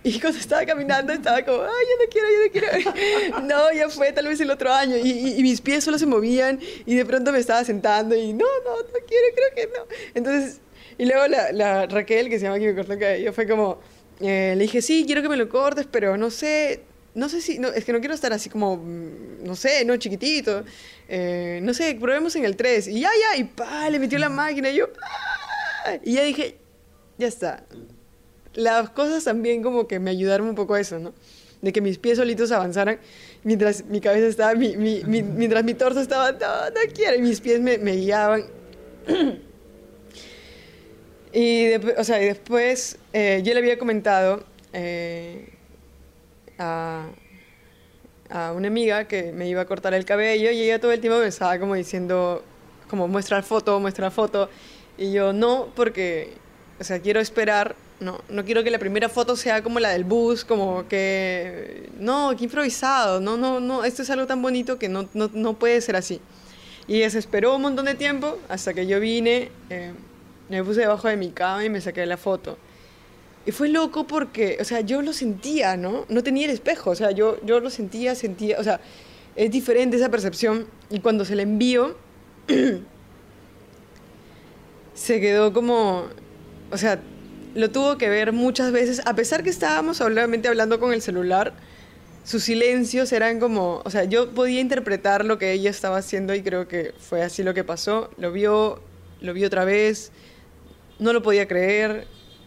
y 0.03 0.19
cuando 0.19 0.39
estaba 0.39 0.65
caminando 0.65 1.13
estaba 1.13 1.45
como, 1.45 1.63
ay, 1.63 1.69
yo 1.69 2.05
no 2.05 2.11
quiero, 2.11 2.29
yo 2.31 2.45
no 2.47 2.53
quiero. 2.53 3.43
No, 3.47 3.73
ya 3.73 3.89
fue 3.89 4.13
tal 4.13 4.29
vez 4.29 4.41
el 4.41 4.51
otro 4.51 4.73
año. 4.73 4.97
Y, 4.97 5.39
y, 5.39 5.43
mis 5.43 5.61
pies 5.61 5.85
solo 5.85 5.99
se 5.99 6.07
movían 6.07 6.59
y 6.87 6.95
de 6.95 7.05
pronto 7.05 7.33
me 7.33 7.39
estaba 7.39 7.65
sentando 7.65 8.17
y 8.17 8.33
no, 8.33 8.47
no, 8.65 8.77
no 8.77 8.99
quiero, 9.07 9.27
creo 9.35 9.55
que 9.55 9.67
no. 9.67 9.85
Entonces, 10.15 10.61
y 10.97 11.05
luego 11.05 11.27
la, 11.27 11.53
la 11.53 11.87
Raquel, 11.87 12.31
que 12.31 12.39
se 12.39 12.45
llama 12.47 12.59
que 12.59 12.69
me 12.69 12.75
cortó 12.75 12.95
el 12.95 12.99
cabello, 12.99 13.33
fue 13.35 13.47
como, 13.47 13.79
eh, 14.21 14.55
le 14.57 14.63
dije, 14.63 14.81
sí, 14.81 15.05
quiero 15.07 15.21
que 15.21 15.29
me 15.29 15.37
lo 15.37 15.49
cortes, 15.51 15.87
pero 15.91 16.17
no 16.17 16.31
sé, 16.31 16.83
no 17.15 17.29
sé 17.29 17.43
si, 17.43 17.59
no, 17.59 17.69
es 17.69 17.85
que 17.85 17.93
no 17.93 18.01
quiero 18.01 18.15
estar 18.15 18.33
así 18.33 18.49
como, 18.49 18.79
mm, 18.79 19.45
no 19.45 19.55
sé, 19.55 19.85
no 19.85 19.97
chiquitito. 19.99 20.65
Eh, 21.09 21.61
no 21.63 21.75
sé, 21.75 21.95
probemos 22.01 22.37
en 22.37 22.47
el 22.47 22.57
3. 22.57 22.89
Y 22.89 23.01
ya, 23.01 23.11
ya, 23.21 23.39
y 23.39 23.45
pa, 23.45 23.91
le 23.91 23.99
metió 23.99 24.19
la 24.19 24.31
máquina 24.31 24.71
y 24.71 24.77
yo, 24.77 24.89
¡ah! 25.03 25.99
y 26.03 26.15
ya 26.15 26.23
dije, 26.23 26.57
ya 27.19 27.27
está 27.27 27.65
las 28.55 28.91
cosas 28.91 29.25
también 29.25 29.63
como 29.63 29.87
que 29.87 29.99
me 29.99 30.11
ayudaron 30.11 30.49
un 30.49 30.55
poco 30.55 30.75
a 30.75 30.81
eso, 30.81 30.99
¿no? 30.99 31.13
De 31.63 31.73
que 31.73 31.81
mis 31.81 31.99
pies 31.99 32.19
solitos 32.19 32.51
avanzaran 32.53 32.99
mientras 33.45 33.85
mi 33.85 34.01
cabeza 34.01 34.27
estaba, 34.27 34.55
mi, 34.55 34.77
mi, 34.77 35.03
mientras 35.05 35.65
mi 35.65 35.75
torso 35.75 36.01
estaba, 36.01 36.33
no, 36.33 36.39
no 36.39 36.81
quiero, 36.95 37.17
y 37.17 37.23
mis 37.23 37.41
pies 37.41 37.61
me, 37.61 37.79
me 37.79 37.97
guiaban. 37.97 38.45
y, 41.33 41.75
o 41.75 42.05
sea, 42.05 42.23
y 42.23 42.27
después 42.27 42.99
eh, 43.13 43.41
yo 43.45 43.53
le 43.55 43.61
había 43.61 43.79
comentado 43.79 44.45
eh, 44.73 45.49
a, 46.59 47.09
a 48.31 48.53
una 48.53 48.69
amiga 48.69 49.07
que 49.07 49.33
me 49.33 49.49
iba 49.49 49.63
a 49.63 49.67
cortar 49.67 49.95
el 49.95 50.05
cabello 50.05 50.51
y 50.51 50.63
ella 50.63 50.81
todo 50.81 50.93
el 50.93 51.01
tiempo 51.01 51.19
me 51.19 51.27
estaba 51.27 51.59
como 51.59 51.75
diciendo, 51.75 52.45
como 52.89 53.09
muestra 53.09 53.43
foto, 53.43 53.79
muestra 53.81 54.11
foto. 54.11 54.49
Y 54.99 55.13
yo 55.13 55.33
no, 55.33 55.69
porque, 55.75 56.35
o 56.79 56.85
sea, 56.85 57.01
quiero 57.01 57.21
esperar 57.21 57.75
no, 58.01 58.21
no 58.29 58.45
quiero 58.45 58.65
que 58.65 58.71
la 58.71 58.79
primera 58.79 59.09
foto 59.09 59.37
sea 59.37 59.63
como 59.63 59.79
la 59.79 59.91
del 59.91 60.05
bus, 60.05 60.45
como 60.45 60.89
que, 60.89 61.91
no, 61.99 62.35
qué 62.37 62.45
improvisado, 62.45 63.21
no, 63.21 63.37
no, 63.37 63.61
no, 63.61 63.85
esto 63.85 64.03
es 64.03 64.11
algo 64.11 64.27
tan 64.27 64.43
bonito 64.43 64.79
que 64.79 64.89
no, 64.89 65.09
no, 65.15 65.31
no 65.33 65.59
puede 65.59 65.81
ser 65.81 65.97
así. 65.97 66.21
Y 66.89 67.03
esperó 67.03 67.55
un 67.57 67.63
montón 67.63 67.85
de 67.85 67.95
tiempo 67.95 68.39
hasta 68.49 68.75
que 68.75 68.87
yo 68.87 68.99
vine, 68.99 69.51
eh, 69.69 69.93
me 70.49 70.65
puse 70.65 70.81
debajo 70.81 71.09
de 71.09 71.17
mi 71.17 71.31
cama 71.31 71.65
y 71.65 71.71
me 71.71 71.81
saqué 71.81 72.05
la 72.07 72.17
foto. 72.17 72.59
Y 73.47 73.53
fue 73.53 73.69
loco 73.69 74.07
porque, 74.07 74.59
o 74.61 74.65
sea, 74.65 74.81
yo 74.81 75.01
lo 75.03 75.13
sentía, 75.13 75.77
¿no? 75.77 76.05
No 76.09 76.23
tenía 76.23 76.47
el 76.47 76.51
espejo, 76.51 76.91
o 76.91 76.95
sea, 76.95 77.11
yo, 77.11 77.39
yo 77.45 77.61
lo 77.61 77.71
sentía, 77.71 78.15
sentía, 78.15 78.59
o 78.59 78.65
sea, 78.65 78.81
es 79.37 79.51
diferente 79.51 79.97
esa 79.97 80.09
percepción. 80.11 80.67
Y 80.91 81.01
cuando 81.01 81.25
se 81.25 81.37
la 81.37 81.43
envío, 81.43 81.97
se 84.95 85.21
quedó 85.21 85.53
como, 85.53 86.07
o 86.71 86.77
sea, 86.77 87.01
lo 87.55 87.71
tuvo 87.71 87.99
que 87.99 88.09
ver 88.09 88.33
muchas 88.33 88.73
veces, 88.73 89.03
a 89.05 89.15
pesar 89.15 89.43
que 89.43 89.51
estábamos 89.51 90.01
obviamente 90.01 90.49
hablando 90.49 90.79
con 90.79 90.93
el 90.93 91.03
celular, 91.03 91.53
sus 92.25 92.45
silencios 92.45 93.13
eran 93.13 93.41
como, 93.41 93.83
o 93.85 93.91
sea, 93.91 94.05
yo 94.05 94.31
podía 94.31 94.61
interpretar 94.61 95.25
lo 95.25 95.39
que 95.39 95.53
ella 95.53 95.71
estaba 95.71 95.99
haciendo 95.99 96.35
y 96.35 96.43
creo 96.43 96.69
que 96.69 96.93
fue 96.99 97.23
así 97.23 97.43
lo 97.43 97.55
que 97.55 97.65
pasó. 97.65 98.11
Lo 98.19 98.31
vio, 98.31 98.81
lo 99.21 99.33
vio 99.33 99.47
otra 99.47 99.65
vez, 99.65 100.13
no 100.99 101.13
lo 101.13 101.23
podía 101.23 101.49
creer. 101.49 102.07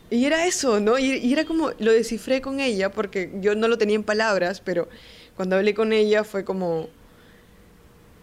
Y 0.10 0.26
era 0.26 0.46
eso, 0.46 0.80
¿no? 0.80 1.00
Y, 1.00 1.14
y 1.18 1.34
era 1.34 1.46
como, 1.46 1.72
lo 1.80 1.92
descifré 1.92 2.40
con 2.40 2.60
ella 2.60 2.92
porque 2.92 3.32
yo 3.42 3.56
no 3.56 3.68
lo 3.68 3.78
tenía 3.78 3.96
en 3.96 4.04
palabras, 4.04 4.62
pero 4.62 4.88
cuando 5.36 5.56
hablé 5.56 5.74
con 5.74 5.92
ella 5.92 6.24
fue 6.24 6.46
como 6.46 6.88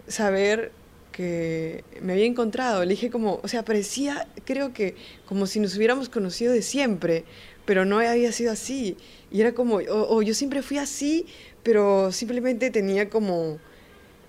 saber 0.06 0.72
que 1.12 1.84
me 2.00 2.12
había 2.12 2.26
encontrado. 2.26 2.84
Le 2.84 2.90
dije 2.90 3.10
como, 3.10 3.40
o 3.42 3.48
sea, 3.48 3.64
parecía, 3.64 4.28
creo 4.44 4.72
que 4.72 4.94
como 5.26 5.46
si 5.46 5.60
nos 5.60 5.76
hubiéramos 5.76 6.08
conocido 6.08 6.52
de 6.52 6.62
siempre, 6.62 7.24
pero 7.64 7.84
no 7.84 7.98
había 7.98 8.32
sido 8.32 8.52
así. 8.52 8.96
Y 9.30 9.40
era 9.40 9.52
como, 9.52 9.76
o, 9.76 10.22
yo 10.22 10.34
siempre 10.34 10.62
fui 10.62 10.78
así, 10.78 11.26
pero 11.62 12.12
simplemente 12.12 12.70
tenía 12.70 13.08
como 13.08 13.58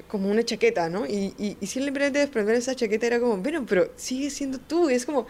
como 0.08 0.30
una 0.30 0.44
chaqueta, 0.44 0.90
¿no? 0.90 1.06
Y, 1.08 1.34
y, 1.40 1.56
y 1.62 1.68
simplemente 1.68 2.20
desprender 2.20 2.56
esa 2.56 2.76
chaqueta 2.76 3.08
era 3.08 3.20
como, 3.22 3.38
bueno, 3.38 3.66
pero 3.66 3.92
sigue 3.96 4.30
siendo 4.30 4.58
tú. 4.60 4.90
Y 4.90 4.94
es 4.96 5.06
como, 5.06 5.26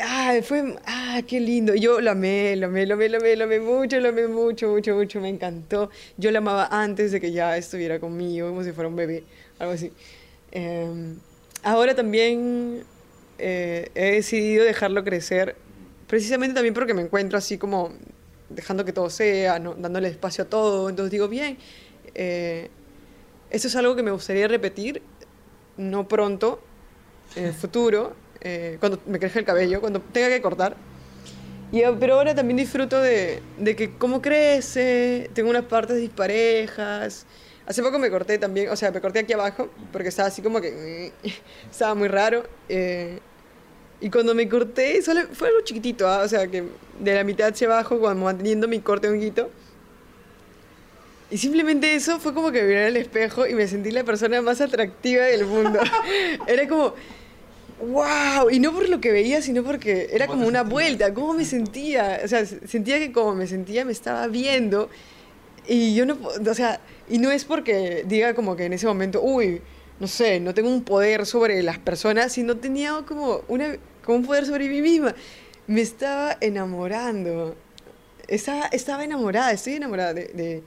ah, 0.00 0.36
fue, 0.42 0.76
ah, 0.86 1.20
qué 1.28 1.40
lindo. 1.40 1.74
Y 1.74 1.80
yo 1.80 2.00
lo 2.00 2.10
amé, 2.10 2.56
lo 2.56 2.68
amé, 2.68 2.86
lo 2.86 2.94
amé, 2.94 3.10
lo 3.10 3.18
amé, 3.18 3.36
lo 3.36 3.44
amé 3.44 3.60
mucho, 3.60 4.00
lo 4.00 4.08
amé 4.08 4.26
mucho, 4.26 4.68
mucho, 4.70 4.94
mucho. 4.94 5.20
Me 5.20 5.28
encantó. 5.28 5.90
Yo 6.16 6.30
la 6.30 6.38
amaba 6.38 6.68
antes 6.70 7.12
de 7.12 7.20
que 7.20 7.32
ya 7.32 7.54
estuviera 7.58 8.00
conmigo, 8.00 8.48
como 8.48 8.64
si 8.64 8.72
fuera 8.72 8.88
un 8.88 8.96
bebé, 8.96 9.24
algo 9.58 9.74
así. 9.74 9.92
Em, 10.54 11.18
ahora 11.64 11.94
también 11.96 12.84
eh, 13.38 13.90
he 13.94 14.12
decidido 14.12 14.64
dejarlo 14.64 15.02
crecer, 15.04 15.56
precisamente 16.06 16.54
también 16.54 16.74
porque 16.74 16.94
me 16.94 17.02
encuentro 17.02 17.36
así 17.36 17.58
como 17.58 17.92
dejando 18.48 18.84
que 18.84 18.92
todo 18.92 19.10
sea, 19.10 19.58
dándole 19.58 20.08
espacio 20.08 20.44
a 20.44 20.46
todo. 20.46 20.88
Entonces 20.88 21.10
digo, 21.10 21.28
bien, 21.28 21.58
eh, 22.14 22.70
eso 23.50 23.68
es 23.68 23.76
algo 23.76 23.96
que 23.96 24.02
me 24.02 24.12
gustaría 24.12 24.46
repetir, 24.48 25.02
no 25.76 26.06
pronto, 26.08 26.62
en 27.34 27.46
el 27.46 27.54
futuro, 27.54 28.14
eh, 28.40 28.76
cuando 28.78 29.00
me 29.06 29.18
crezca 29.18 29.40
el 29.40 29.44
cabello, 29.44 29.80
cuando 29.80 30.00
tenga 30.00 30.28
que 30.28 30.40
cortar. 30.40 30.76
Y, 31.72 31.82
pero 31.98 32.14
ahora 32.14 32.34
también 32.36 32.58
disfruto 32.58 33.00
de, 33.00 33.42
de 33.58 33.74
que 33.74 33.96
cómo 33.98 34.22
crece, 34.22 35.30
tengo 35.34 35.50
unas 35.50 35.64
partes 35.64 35.96
disparejas, 35.96 37.26
Hace 37.66 37.82
poco 37.82 37.98
me 37.98 38.10
corté 38.10 38.38
también, 38.38 38.68
o 38.68 38.76
sea, 38.76 38.90
me 38.90 39.00
corté 39.00 39.20
aquí 39.20 39.32
abajo 39.32 39.70
porque 39.90 40.08
estaba 40.08 40.28
así 40.28 40.42
como 40.42 40.60
que 40.60 41.12
estaba 41.70 41.94
muy 41.94 42.08
raro. 42.08 42.44
Eh, 42.68 43.18
y 44.00 44.10
cuando 44.10 44.34
me 44.34 44.48
corté, 44.48 45.00
solo, 45.00 45.22
fue 45.32 45.48
algo 45.48 45.60
chiquitito, 45.62 46.06
¿ah? 46.06 46.22
o 46.24 46.28
sea, 46.28 46.46
que 46.46 46.64
de 47.00 47.14
la 47.14 47.24
mitad 47.24 47.48
hacia 47.48 47.66
abajo, 47.68 47.98
cuando 47.98 48.24
manteniendo 48.24 48.68
mi 48.68 48.80
corte 48.80 49.08
honguito. 49.08 49.50
Y 51.30 51.38
simplemente 51.38 51.94
eso 51.94 52.20
fue 52.20 52.34
como 52.34 52.52
que 52.52 52.60
me 52.60 52.68
miré 52.68 52.88
el 52.88 52.96
espejo 52.98 53.46
y 53.46 53.54
me 53.54 53.66
sentí 53.66 53.90
la 53.90 54.04
persona 54.04 54.42
más 54.42 54.60
atractiva 54.60 55.24
del 55.24 55.46
mundo. 55.46 55.80
era 56.46 56.68
como, 56.68 56.94
wow, 57.80 58.50
y 58.50 58.60
no 58.60 58.72
por 58.72 58.88
lo 58.88 59.00
que 59.00 59.10
veía, 59.10 59.40
sino 59.42 59.64
porque 59.64 60.10
era 60.12 60.26
como 60.26 60.46
una 60.46 60.62
vuelta, 60.62 61.12
cómo 61.14 61.32
me 61.32 61.44
sentía, 61.44 62.20
o 62.22 62.28
sea, 62.28 62.44
sentía 62.44 62.98
que 62.98 63.10
como 63.10 63.34
me 63.34 63.46
sentía 63.46 63.84
me 63.84 63.92
estaba 63.92 64.26
viendo 64.26 64.90
y 65.66 65.94
yo 65.94 66.04
no, 66.04 66.18
o 66.22 66.54
sea, 66.54 66.80
y 67.08 67.18
no 67.18 67.30
es 67.30 67.44
porque 67.44 68.04
diga 68.06 68.34
como 68.34 68.56
que 68.56 68.64
en 68.64 68.72
ese 68.72 68.86
momento, 68.86 69.22
uy, 69.22 69.60
no 70.00 70.06
sé, 70.06 70.40
no 70.40 70.54
tengo 70.54 70.68
un 70.68 70.84
poder 70.84 71.26
sobre 71.26 71.62
las 71.62 71.78
personas, 71.78 72.32
sino 72.32 72.56
tenía 72.56 73.04
como, 73.06 73.42
una, 73.48 73.76
como 74.04 74.18
un 74.18 74.26
poder 74.26 74.46
sobre 74.46 74.68
mí 74.68 74.80
misma. 74.80 75.14
Me 75.66 75.80
estaba 75.80 76.36
enamorando. 76.40 77.56
Estaba, 78.28 78.66
estaba 78.66 79.04
enamorada, 79.04 79.52
estoy 79.52 79.74
enamorada 79.74 80.14
de, 80.14 80.62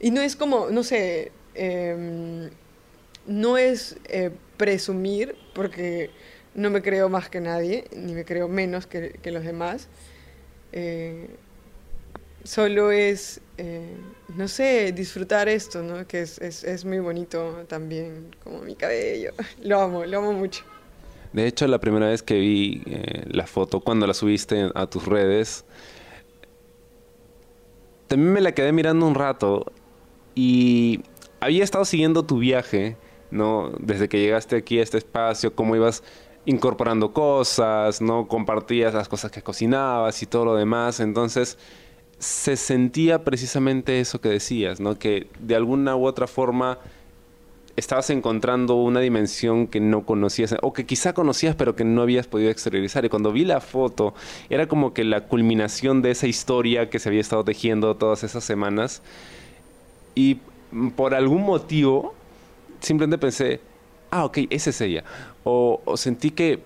Y 0.00 0.10
no 0.10 0.20
es 0.20 0.36
como, 0.36 0.70
no 0.70 0.82
sé, 0.84 1.32
em, 1.54 2.50
no 3.26 3.58
es 3.58 3.96
eh, 4.08 4.30
presumir, 4.56 5.36
porque 5.54 6.10
no 6.54 6.70
me 6.70 6.82
creo 6.82 7.08
más 7.08 7.28
que 7.28 7.40
nadie, 7.40 7.84
ni 7.94 8.14
me 8.14 8.24
creo 8.24 8.48
menos 8.48 8.86
que, 8.86 9.18
que 9.22 9.32
los 9.32 9.44
demás. 9.44 9.88
Eh, 10.72 11.28
solo 12.44 12.90
es, 12.90 13.40
eh, 13.58 13.96
no 14.36 14.48
sé, 14.48 14.92
disfrutar 14.92 15.48
esto, 15.48 15.82
¿no? 15.82 16.06
Que 16.06 16.22
es, 16.22 16.38
es, 16.38 16.64
es, 16.64 16.84
muy 16.84 16.98
bonito 16.98 17.64
también, 17.68 18.34
como 18.42 18.60
mi 18.60 18.74
cabello. 18.74 19.32
Lo 19.62 19.80
amo, 19.80 20.04
lo 20.04 20.18
amo 20.18 20.32
mucho. 20.32 20.64
De 21.32 21.46
hecho, 21.46 21.66
la 21.66 21.80
primera 21.80 22.08
vez 22.08 22.22
que 22.22 22.38
vi 22.38 22.82
eh, 22.86 23.24
la 23.26 23.46
foto, 23.46 23.80
cuando 23.80 24.06
la 24.06 24.14
subiste 24.14 24.70
a 24.74 24.86
tus 24.86 25.06
redes, 25.06 25.64
también 28.06 28.32
me 28.32 28.40
la 28.42 28.52
quedé 28.52 28.72
mirando 28.72 29.06
un 29.06 29.14
rato 29.14 29.72
y 30.34 31.00
había 31.40 31.64
estado 31.64 31.86
siguiendo 31.86 32.24
tu 32.24 32.38
viaje, 32.38 32.96
¿no? 33.30 33.72
Desde 33.78 34.08
que 34.08 34.20
llegaste 34.20 34.56
aquí 34.56 34.78
a 34.78 34.82
este 34.82 34.98
espacio, 34.98 35.54
cómo 35.54 35.74
ibas 35.74 36.02
incorporando 36.44 37.12
cosas, 37.12 38.02
¿no? 38.02 38.28
Compartías 38.28 38.92
las 38.92 39.08
cosas 39.08 39.30
que 39.30 39.42
cocinabas 39.42 40.22
y 40.22 40.26
todo 40.26 40.44
lo 40.44 40.54
demás. 40.54 41.00
Entonces, 41.00 41.56
se 42.22 42.56
sentía 42.56 43.24
precisamente 43.24 43.98
eso 43.98 44.20
que 44.20 44.28
decías, 44.28 44.78
¿no? 44.78 44.96
Que 44.96 45.26
de 45.40 45.56
alguna 45.56 45.96
u 45.96 46.06
otra 46.06 46.28
forma 46.28 46.78
estabas 47.74 48.10
encontrando 48.10 48.76
una 48.76 49.00
dimensión 49.00 49.66
que 49.66 49.80
no 49.80 50.06
conocías 50.06 50.54
o 50.62 50.72
que 50.72 50.86
quizá 50.86 51.14
conocías 51.14 51.56
pero 51.56 51.74
que 51.74 51.82
no 51.82 52.00
habías 52.00 52.28
podido 52.28 52.48
exteriorizar. 52.48 53.04
Y 53.04 53.08
cuando 53.08 53.32
vi 53.32 53.44
la 53.44 53.60
foto, 53.60 54.14
era 54.50 54.68
como 54.68 54.94
que 54.94 55.02
la 55.02 55.22
culminación 55.22 56.00
de 56.00 56.12
esa 56.12 56.28
historia 56.28 56.90
que 56.90 57.00
se 57.00 57.08
había 57.08 57.20
estado 57.20 57.42
tejiendo 57.42 57.96
todas 57.96 58.22
esas 58.22 58.44
semanas. 58.44 59.02
Y 60.14 60.38
por 60.94 61.16
algún 61.16 61.42
motivo, 61.42 62.14
simplemente 62.78 63.18
pensé, 63.18 63.58
ah, 64.12 64.24
ok, 64.26 64.38
esa 64.50 64.70
es 64.70 64.80
ella. 64.80 65.02
O, 65.42 65.82
o 65.84 65.96
sentí 65.96 66.30
que 66.30 66.60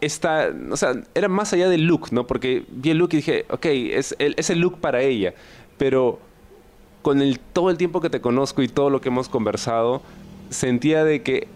esta, 0.00 0.50
o 0.70 0.76
sea, 0.76 0.94
era 1.14 1.28
más 1.28 1.52
allá 1.52 1.68
del 1.68 1.84
look, 1.84 2.12
¿no? 2.12 2.26
Porque 2.26 2.64
vi 2.68 2.90
el 2.90 2.98
look 2.98 3.10
y 3.12 3.16
dije, 3.16 3.46
ok, 3.50 3.66
es 3.66 4.14
el, 4.18 4.34
es 4.36 4.50
el 4.50 4.60
look 4.60 4.78
para 4.80 5.00
ella, 5.02 5.34
pero 5.78 6.18
con 7.02 7.22
el, 7.22 7.38
todo 7.38 7.70
el 7.70 7.76
tiempo 7.76 8.00
que 8.00 8.10
te 8.10 8.20
conozco 8.20 8.62
y 8.62 8.68
todo 8.68 8.90
lo 8.90 9.00
que 9.00 9.08
hemos 9.08 9.28
conversado, 9.28 10.02
sentía 10.50 11.04
de 11.04 11.22
que 11.22 11.48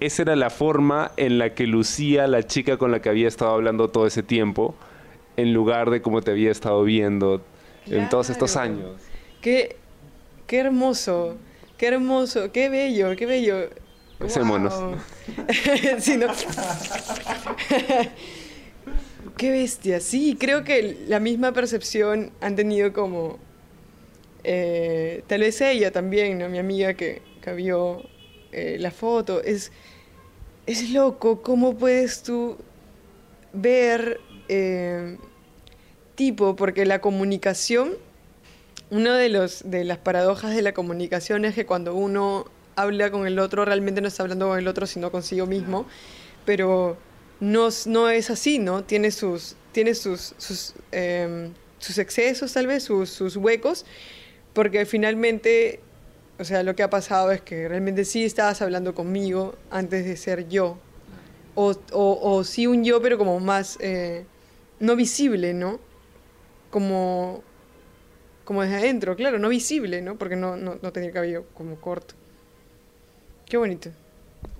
esa 0.00 0.22
era 0.22 0.36
la 0.36 0.50
forma 0.50 1.12
en 1.16 1.38
la 1.38 1.54
que 1.54 1.66
lucía 1.66 2.26
la 2.26 2.46
chica 2.46 2.78
con 2.78 2.90
la 2.90 3.02
que 3.02 3.08
había 3.08 3.28
estado 3.28 3.52
hablando 3.52 3.88
todo 3.88 4.06
ese 4.06 4.22
tiempo, 4.22 4.74
en 5.36 5.52
lugar 5.52 5.90
de 5.90 6.00
como 6.00 6.22
te 6.22 6.30
había 6.30 6.50
estado 6.50 6.82
viendo 6.84 7.42
en 7.86 8.08
todos 8.08 8.30
estos 8.30 8.56
años. 8.56 9.00
Qué, 9.40 9.76
qué 10.46 10.58
hermoso, 10.58 11.36
qué 11.76 11.88
hermoso, 11.88 12.50
qué 12.52 12.68
bello, 12.68 13.14
qué 13.16 13.26
bello. 13.26 13.68
Sí, 15.98 16.16
¿no? 16.16 16.28
Qué 19.36 19.50
bestia. 19.50 20.00
Sí, 20.00 20.36
creo 20.38 20.64
que 20.64 20.98
la 21.08 21.20
misma 21.20 21.52
percepción 21.52 22.32
han 22.40 22.56
tenido 22.56 22.92
como... 22.92 23.38
Eh, 24.44 25.22
tal 25.26 25.40
vez 25.40 25.60
ella 25.60 25.90
también, 25.90 26.38
¿no? 26.38 26.48
Mi 26.48 26.58
amiga 26.58 26.94
que, 26.94 27.22
que 27.42 27.52
vio 27.54 28.02
eh, 28.52 28.76
la 28.78 28.90
foto. 28.90 29.42
Es, 29.42 29.72
es 30.66 30.90
loco 30.90 31.42
cómo 31.42 31.76
puedes 31.76 32.22
tú 32.22 32.56
ver 33.52 34.20
eh, 34.48 35.16
tipo, 36.14 36.56
porque 36.56 36.84
la 36.84 37.00
comunicación, 37.00 37.92
una 38.90 39.16
de, 39.16 39.28
los, 39.28 39.70
de 39.70 39.84
las 39.84 39.98
paradojas 39.98 40.54
de 40.54 40.62
la 40.62 40.74
comunicación 40.74 41.44
es 41.44 41.54
que 41.54 41.66
cuando 41.66 41.94
uno 41.94 42.46
habla 42.80 43.10
con 43.10 43.26
el 43.26 43.38
otro, 43.38 43.64
realmente 43.64 44.00
no 44.00 44.08
está 44.08 44.22
hablando 44.22 44.48
con 44.48 44.58
el 44.58 44.68
otro, 44.68 44.86
sino 44.86 45.10
consigo 45.10 45.46
mismo, 45.46 45.86
pero 46.44 46.96
no, 47.40 47.68
es 48.08 48.30
así, 48.30 48.58
¿no? 48.58 48.84
Tiene 48.84 49.10
sus, 49.10 49.56
tiene 49.72 49.94
sus, 49.94 50.34
sus, 50.38 50.74
eh, 50.92 51.50
excesos, 51.96 52.52
tal 52.52 52.66
vez, 52.66 52.82
sus, 52.84 53.36
huecos, 53.36 53.86
porque 54.52 54.84
finalmente, 54.86 55.80
o 56.38 56.44
sea, 56.44 56.62
lo 56.62 56.74
que 56.76 56.82
ha 56.82 56.90
pasado 56.90 57.32
es 57.32 57.40
que 57.40 57.68
realmente 57.68 58.04
sí 58.04 58.24
estabas 58.24 58.60
hablando 58.62 58.94
conmigo 58.94 59.54
antes 59.70 60.04
de 60.04 60.16
ser 60.16 60.48
yo, 60.48 60.78
o, 61.54 62.44
sí 62.44 62.66
un 62.66 62.84
yo, 62.84 63.02
pero 63.02 63.18
como 63.18 63.38
más, 63.40 63.76
eh, 63.80 64.24
no 64.78 64.96
visible, 64.96 65.52
¿no? 65.54 65.78
Como, 66.70 67.42
como 68.44 68.62
desde 68.62 68.76
adentro, 68.76 69.16
claro, 69.16 69.38
no 69.38 69.48
visible, 69.48 70.02
¿no? 70.02 70.16
Porque 70.16 70.36
no, 70.36 70.56
no, 70.56 70.78
tenía 70.92 71.12
cabello 71.12 71.44
como 71.54 71.76
corto. 71.76 72.14
Qué 73.50 73.56
bonito. 73.56 73.90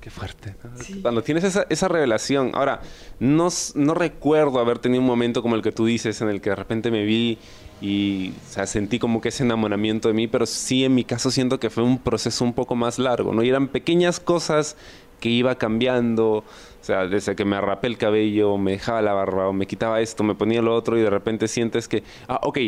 Qué 0.00 0.10
fuerte. 0.10 0.56
¿no? 0.64 0.76
Sí. 0.82 1.00
Cuando 1.00 1.22
tienes 1.22 1.44
esa, 1.44 1.64
esa 1.70 1.86
revelación. 1.86 2.50
Ahora, 2.54 2.80
no, 3.20 3.48
no, 3.76 3.94
recuerdo 3.94 4.58
haber 4.58 4.80
tenido 4.80 5.00
un 5.00 5.06
momento 5.06 5.42
como 5.42 5.54
el 5.54 5.62
que 5.62 5.70
tú 5.70 5.86
dices, 5.86 6.20
en 6.20 6.28
el 6.28 6.40
que 6.40 6.50
de 6.50 6.56
repente 6.56 6.90
me 6.90 7.04
vi 7.04 7.38
y 7.80 8.30
o 8.30 8.52
sea, 8.52 8.66
sentí 8.66 8.98
como 8.98 9.20
que 9.20 9.28
ese 9.28 9.44
enamoramiento 9.44 10.08
de 10.08 10.14
mí, 10.14 10.26
pero 10.26 10.44
sí 10.44 10.84
en 10.84 10.96
mi 10.96 11.04
caso 11.04 11.30
siento 11.30 11.60
que 11.60 11.70
fue 11.70 11.84
un 11.84 11.98
proceso 11.98 12.44
un 12.44 12.52
poco 12.52 12.74
más 12.74 12.98
largo, 12.98 13.32
¿no? 13.32 13.44
Y 13.44 13.48
eran 13.48 13.68
pequeñas 13.68 14.18
cosas 14.18 14.76
que 15.20 15.28
iba 15.28 15.54
cambiando, 15.54 16.38
o 16.38 16.44
sea, 16.80 17.06
desde 17.06 17.36
que 17.36 17.44
me 17.44 17.56
arrapé 17.56 17.86
el 17.86 17.96
cabello, 17.96 18.58
me 18.58 18.72
dejaba 18.72 19.02
la 19.02 19.12
barba, 19.12 19.48
o 19.48 19.52
me 19.52 19.66
quitaba 19.66 20.00
esto, 20.00 20.24
me 20.24 20.34
ponía 20.34 20.62
lo 20.62 20.74
otro 20.74 20.98
y 20.98 21.02
de 21.02 21.10
repente 21.10 21.46
sientes 21.46 21.86
que, 21.88 22.02
ah, 22.26 22.40
ok, 22.42 22.58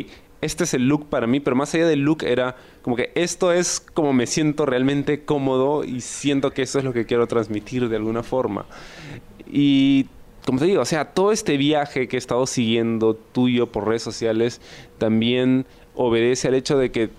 este 0.42 0.64
es 0.64 0.74
el 0.74 0.88
look 0.88 1.08
para 1.08 1.26
mí, 1.26 1.40
pero 1.40 1.56
más 1.56 1.74
allá 1.74 1.86
del 1.86 2.00
look 2.00 2.24
era 2.24 2.56
como 2.82 2.96
que 2.96 3.12
esto 3.14 3.52
es 3.52 3.80
como 3.80 4.12
me 4.12 4.26
siento 4.26 4.66
realmente 4.66 5.24
cómodo 5.24 5.84
y 5.84 6.00
siento 6.00 6.52
que 6.52 6.62
eso 6.62 6.78
es 6.78 6.84
lo 6.84 6.92
que 6.92 7.06
quiero 7.06 7.26
transmitir 7.28 7.88
de 7.88 7.96
alguna 7.96 8.22
forma. 8.22 8.66
Y 9.46 10.06
como 10.44 10.58
te 10.58 10.64
digo, 10.66 10.82
o 10.82 10.84
sea, 10.84 11.06
todo 11.06 11.30
este 11.30 11.56
viaje 11.56 12.08
que 12.08 12.16
he 12.16 12.18
estado 12.18 12.46
siguiendo 12.46 13.14
tuyo 13.14 13.70
por 13.70 13.86
redes 13.86 14.02
sociales 14.02 14.60
también 14.98 15.64
obedece 15.94 16.48
al 16.48 16.54
hecho 16.54 16.76
de 16.76 16.90
que 16.90 17.10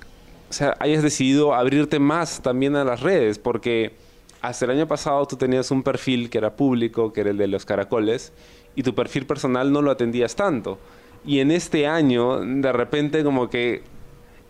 hayas 0.80 1.02
decidido 1.02 1.54
abrirte 1.54 2.00
más 2.00 2.42
también 2.42 2.76
a 2.76 2.84
las 2.84 3.00
redes, 3.00 3.40
porque 3.40 3.94
hasta 4.42 4.66
el 4.66 4.72
año 4.72 4.88
pasado 4.88 5.26
tú 5.26 5.38
tenías 5.38 5.72
un 5.72 5.84
perfil 5.84 6.30
que 6.30 6.38
era 6.38 6.58
público, 6.58 7.14
que 7.14 7.22
era 7.22 7.30
el 7.30 7.38
de 7.38 7.48
los 7.48 7.66
caracoles, 7.66 8.34
y 8.76 8.84
tu 8.84 8.94
perfil 8.94 9.26
personal 9.26 9.72
no 9.72 9.82
lo 9.82 9.92
atendías 9.92 10.36
tanto. 10.36 10.78
Y 11.26 11.40
en 11.40 11.52
este 11.52 11.88
año, 11.88 12.40
de 12.40 12.72
repente, 12.72 13.24
como 13.24 13.50
que 13.50 13.84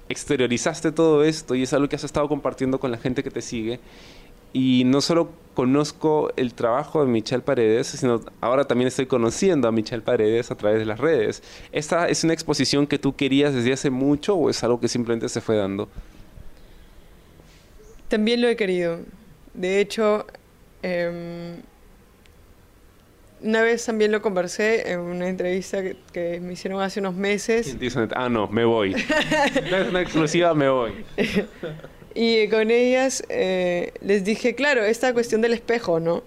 exteriorizaste 0.10 0.92
todo 0.92 1.24
esto 1.24 1.56
y 1.56 1.64
es 1.64 1.74
algo 1.74 1.88
que 1.88 1.96
has 1.96 2.04
estado 2.04 2.28
compartiendo 2.28 2.80
con 2.80 2.92
la 2.92 2.98
gente 2.98 3.24
que 3.24 3.32
te 3.32 3.42
sigue. 3.42 3.80
Y 4.54 4.84
no 4.86 5.02
solo 5.02 5.32
conozco 5.56 6.32
el 6.36 6.54
trabajo 6.54 7.04
de 7.04 7.12
Michelle 7.12 7.42
Paredes, 7.42 7.88
sino 7.88 8.22
ahora 8.40 8.66
también 8.66 8.88
estoy 8.88 9.08
conociendo 9.08 9.68
a 9.68 9.72
Michelle 9.72 10.04
Paredes 10.04 10.52
a 10.52 10.56
través 10.56 10.80
de 10.80 10.86
las 10.86 11.00
redes. 11.00 11.42
¿Esta 11.72 12.08
es 12.08 12.24
una 12.24 12.34
exposición 12.34 12.86
que 12.86 13.00
tú 13.00 13.16
querías 13.16 13.54
desde 13.54 13.74
hace 13.74 13.90
mucho 13.90 14.36
o 14.36 14.50
es 14.50 14.64
algo 14.64 14.80
que 14.80 14.88
simplemente 14.88 15.28
se 15.30 15.42
fue 15.42 15.56
dando? 15.56 15.90
También 18.10 18.42
lo 18.42 18.48
he 18.48 18.56
querido. 18.56 19.00
De 19.56 19.80
hecho, 19.80 20.28
eh, 20.84 21.56
una 23.44 23.62
vez 23.62 23.86
también 23.86 24.12
lo 24.12 24.22
conversé 24.22 24.92
en 24.92 25.00
una 25.00 25.28
entrevista 25.28 25.82
que, 25.82 25.98
que 26.12 26.40
me 26.40 26.54
hicieron 26.54 26.82
hace 26.82 27.02
unos 27.02 27.14
meses. 27.14 27.68
¿Quién 27.68 27.80
dice, 27.80 28.08
ah, 28.16 28.30
no, 28.30 28.48
me 28.48 28.64
voy. 28.64 28.92
no 29.70 29.78
es 29.78 29.90
una 29.90 30.02
exclusiva, 30.02 30.54
me 30.54 30.70
voy. 30.70 30.92
y 32.16 32.48
con 32.48 32.72
ellas 32.72 33.24
eh, 33.30 33.94
les 34.02 34.24
dije, 34.24 34.56
claro, 34.56 34.84
esta 34.84 35.14
cuestión 35.14 35.42
del 35.42 35.54
espejo, 35.54 36.00
¿no? 36.00 36.24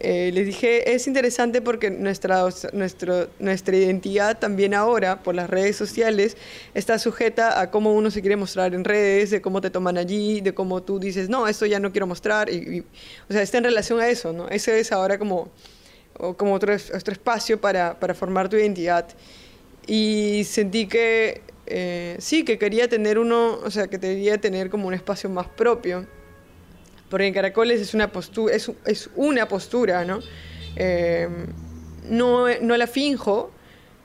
Eh, 0.00 0.30
les 0.32 0.46
dije, 0.46 0.94
es 0.94 1.08
interesante 1.08 1.60
porque 1.60 1.90
nuestra, 1.90 2.44
nuestro, 2.72 3.28
nuestra 3.40 3.76
identidad 3.76 4.38
también 4.38 4.72
ahora, 4.74 5.22
por 5.22 5.34
las 5.34 5.50
redes 5.50 5.74
sociales, 5.74 6.36
está 6.74 7.00
sujeta 7.00 7.60
a 7.60 7.70
cómo 7.72 7.94
uno 7.94 8.10
se 8.12 8.20
quiere 8.20 8.36
mostrar 8.36 8.74
en 8.74 8.84
redes, 8.84 9.30
de 9.30 9.40
cómo 9.40 9.60
te 9.60 9.70
toman 9.70 9.98
allí, 9.98 10.40
de 10.40 10.54
cómo 10.54 10.82
tú 10.82 11.00
dices, 11.00 11.28
no, 11.28 11.48
esto 11.48 11.66
ya 11.66 11.80
no 11.80 11.90
quiero 11.90 12.06
mostrar. 12.06 12.48
Y, 12.48 12.76
y, 12.76 12.80
o 13.28 13.32
sea, 13.32 13.42
está 13.42 13.58
en 13.58 13.64
relación 13.64 13.98
a 14.00 14.08
eso, 14.08 14.32
¿no? 14.32 14.48
Ese 14.50 14.78
es 14.78 14.92
ahora 14.92 15.18
como 15.18 15.50
o 16.18 16.36
como 16.36 16.54
otro, 16.54 16.74
otro 16.74 17.12
espacio 17.12 17.60
para, 17.60 17.98
para, 17.98 18.14
formar 18.14 18.48
tu 18.48 18.56
identidad. 18.56 19.08
Y 19.86 20.44
sentí 20.44 20.86
que 20.86 21.42
eh, 21.66 22.16
sí, 22.18 22.44
que 22.44 22.58
quería 22.58 22.88
tener 22.88 23.18
uno, 23.18 23.58
o 23.64 23.70
sea, 23.70 23.88
que 23.88 23.98
quería 23.98 24.38
tener 24.38 24.70
como 24.70 24.88
un 24.88 24.94
espacio 24.94 25.30
más 25.30 25.48
propio. 25.48 26.06
Porque 27.10 27.26
en 27.26 27.34
Caracoles 27.34 27.80
es 27.80 27.94
una 27.94 28.10
postura, 28.10 28.54
es, 28.54 28.70
es 28.84 29.10
una 29.16 29.48
postura, 29.48 30.04
¿no? 30.04 30.20
Eh, 30.76 31.28
no, 32.08 32.46
no 32.60 32.76
la 32.76 32.86
finjo, 32.86 33.50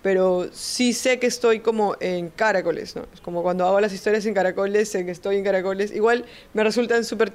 pero 0.01 0.49
sí 0.51 0.93
sé 0.93 1.19
que 1.19 1.27
estoy 1.27 1.61
como 1.61 1.95
en 1.99 2.29
Caracoles, 2.29 2.95
¿no? 2.95 3.05
Es 3.13 3.21
como 3.21 3.41
cuando 3.43 3.65
hago 3.65 3.79
las 3.79 3.93
historias 3.93 4.25
en 4.25 4.33
Caracoles, 4.33 4.89
sé 4.89 5.05
que 5.05 5.11
estoy 5.11 5.37
en 5.37 5.43
Caracoles. 5.43 5.93
Igual 5.93 6.25
me 6.53 6.63
resultan 6.63 7.03
súper, 7.05 7.33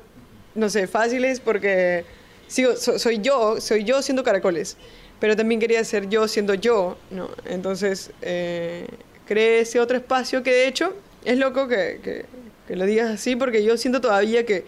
no 0.55 0.69
sé, 0.69 0.87
fáciles 0.87 1.41
porque 1.41 2.05
sigo, 2.49 2.77
so, 2.77 2.99
soy 2.99 3.19
yo, 3.21 3.61
soy 3.61 3.85
yo 3.85 4.03
siendo 4.03 4.25
caracoles, 4.25 4.77
pero 5.21 5.37
también 5.37 5.61
quería 5.61 5.85
ser 5.85 6.09
yo 6.09 6.27
siendo 6.27 6.55
yo, 6.55 6.97
¿no? 7.11 7.31
Entonces 7.45 8.11
eh, 8.23 8.87
creé 9.27 9.61
ese 9.61 9.81
otro 9.81 9.97
espacio 9.97 10.43
que 10.43 10.51
de 10.51 10.69
hecho 10.69 10.95
es 11.25 11.39
loco 11.39 11.69
que, 11.69 12.27
que, 12.67 12.77
lo 12.77 12.85
digas 12.85 13.11
así 13.11 13.35
porque 13.37 13.65
yo 13.65 13.77
siento 13.77 14.01
todavía 14.01 14.45
que, 14.45 14.65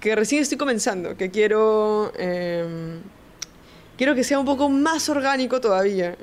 que 0.00 0.14
recién 0.14 0.42
estoy 0.42 0.58
comenzando, 0.58 1.16
que 1.16 1.30
quiero, 1.30 2.12
eh, 2.16 3.00
quiero 3.96 4.14
que 4.14 4.22
sea 4.22 4.38
un 4.38 4.46
poco 4.46 4.68
más 4.68 5.08
orgánico 5.08 5.60
todavía. 5.60 6.16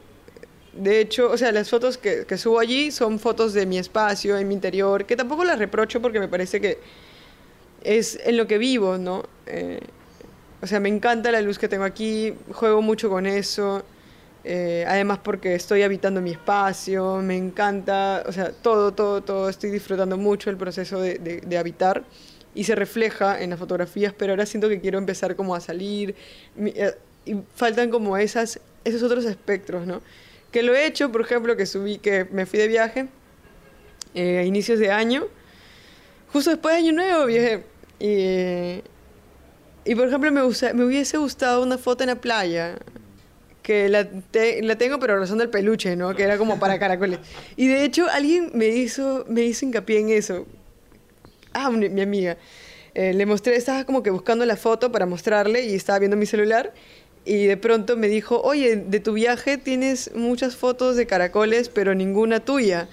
De 0.74 1.02
hecho, 1.02 1.30
o 1.30 1.38
sea, 1.38 1.52
las 1.52 1.70
fotos 1.70 1.98
que, 1.98 2.26
que 2.26 2.38
subo 2.38 2.60
allí 2.60 2.92
son 2.92 3.20
fotos 3.20 3.54
de 3.54 3.66
mi 3.66 3.78
espacio, 3.78 4.38
en 4.38 4.48
mi 4.48 4.54
interior, 4.54 5.06
que 5.06 5.16
tampoco 5.16 5.44
las 5.44 5.60
reprocho 5.60 6.02
porque 6.02 6.20
me 6.20 6.28
parece 6.30 6.62
que 6.62 6.80
es 7.84 8.20
en 8.24 8.38
lo 8.38 8.48
que 8.48 8.58
vivo, 8.58 8.98
¿no? 8.98 9.24
Eh, 9.46 9.80
o 10.62 10.68
sea, 10.68 10.80
me 10.80 10.90
encanta 10.90 11.32
la 11.32 11.42
luz 11.42 11.58
que 11.58 11.68
tengo 11.68 11.84
aquí, 11.84 12.34
juego 12.52 12.82
mucho 12.82 13.10
con 13.10 13.26
eso. 13.26 13.84
Eh, 14.46 14.86
además 14.88 15.20
porque 15.22 15.54
estoy 15.54 15.84
habitando 15.84 16.22
mi 16.22 16.32
espacio, 16.32 17.18
me 17.18 17.36
encanta, 17.36 18.24
o 18.26 18.32
sea, 18.32 18.52
todo, 18.54 18.94
todo, 18.94 19.22
todo, 19.22 19.50
estoy 19.50 19.70
disfrutando 19.70 20.18
mucho 20.18 20.50
el 20.50 20.56
proceso 20.56 21.02
de, 21.02 21.20
de, 21.20 21.42
de 21.42 21.58
habitar 21.58 22.04
y 22.56 22.64
se 22.64 22.76
refleja 22.76 23.42
en 23.42 23.52
las 23.52 23.60
fotografías, 23.60 24.14
pero 24.18 24.34
ahora 24.34 24.46
siento 24.46 24.70
que 24.70 24.80
quiero 24.80 24.98
empezar 24.98 25.36
como 25.36 25.56
a 25.56 25.60
salir 25.60 26.16
eh, 26.58 26.94
y 27.26 27.36
faltan 27.56 27.90
como 27.90 28.18
esas, 28.18 28.60
esos 28.84 29.04
otros 29.04 29.26
espectros, 29.26 29.86
¿no? 29.86 30.02
Que 30.52 30.64
lo 30.64 30.76
he 30.76 30.86
hecho, 30.86 31.12
por 31.12 31.22
ejemplo, 31.22 31.56
que 31.56 31.66
subí, 31.66 32.00
que 32.00 32.26
me 32.32 32.46
fui 32.46 32.60
de 32.60 32.68
viaje 32.68 33.08
eh, 34.16 34.40
a 34.40 34.44
inicios 34.44 34.80
de 34.80 34.92
año, 34.92 35.28
justo 36.34 36.50
después 36.50 36.74
de 36.74 36.80
Año 36.80 36.94
Nuevo 36.94 37.26
viajé 37.26 37.64
y, 38.00 38.82
y 39.86 39.96
por 39.96 40.08
ejemplo 40.08 40.32
me, 40.32 40.44
hubiese 40.44 41.18
gustado 41.18 41.64
una 41.64 41.78
foto 41.78 42.04
en 42.04 42.10
la 42.10 42.16
playa, 42.16 42.78
que 43.64 43.90
la, 43.90 44.10
te, 44.10 44.62
la 44.62 44.78
tengo 44.78 45.00
pero 45.00 45.20
razón 45.20 45.38
del 45.38 45.50
peluche, 45.50 45.96
¿no? 45.96 46.16
Que 46.16 46.24
era 46.24 46.38
como 46.38 46.60
para 46.60 46.80
caracoles. 46.80 47.20
Y 47.56 47.68
de 47.68 47.84
hecho 47.84 48.08
alguien 48.10 48.52
me 48.54 48.68
hizo, 48.68 49.26
me 49.28 49.44
hizo 49.44 49.66
hincapié 49.66 50.00
en 50.00 50.10
eso. 50.10 50.46
Ah, 51.54 51.70
mi, 51.70 51.90
mi 51.90 52.02
amiga. 52.02 52.38
Eh, 52.96 53.14
le 53.14 53.26
mostré, 53.26 53.56
estaba 53.56 53.86
como 53.86 54.02
que 54.04 54.10
buscando 54.10 54.46
la 54.46 54.58
foto 54.58 54.92
para 54.92 55.06
mostrarle 55.06 55.66
y 55.66 55.76
estaba 55.76 56.00
viendo 56.00 56.18
mi 56.18 56.26
celular 56.26 56.74
y 57.26 57.46
de 57.46 57.58
pronto 57.58 57.96
me 57.96 58.08
dijo, 58.08 58.42
oye, 58.42 58.76
de 58.76 59.00
tu 59.00 59.14
viaje 59.14 59.58
tienes 59.58 60.12
muchas 60.16 60.56
fotos 60.56 60.96
de 60.96 61.06
caracoles 61.06 61.70
pero 61.70 61.94
ninguna 61.94 62.40
tuya. 62.40 62.90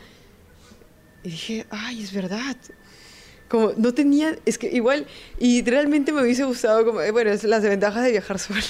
Y 1.22 1.30
dije, 1.30 1.66
ay, 1.70 2.02
es 2.02 2.12
verdad 2.12 2.56
como 3.48 3.72
no 3.76 3.94
tenía, 3.94 4.36
es 4.44 4.58
que 4.58 4.68
igual, 4.68 5.06
y 5.38 5.62
realmente 5.62 6.12
me 6.12 6.22
hubiese 6.22 6.44
gustado, 6.44 6.84
como, 6.84 7.00
eh, 7.00 7.10
bueno, 7.10 7.30
es 7.30 7.44
las 7.44 7.62
desventajas 7.62 8.04
de 8.04 8.10
viajar 8.10 8.38
solo. 8.40 8.60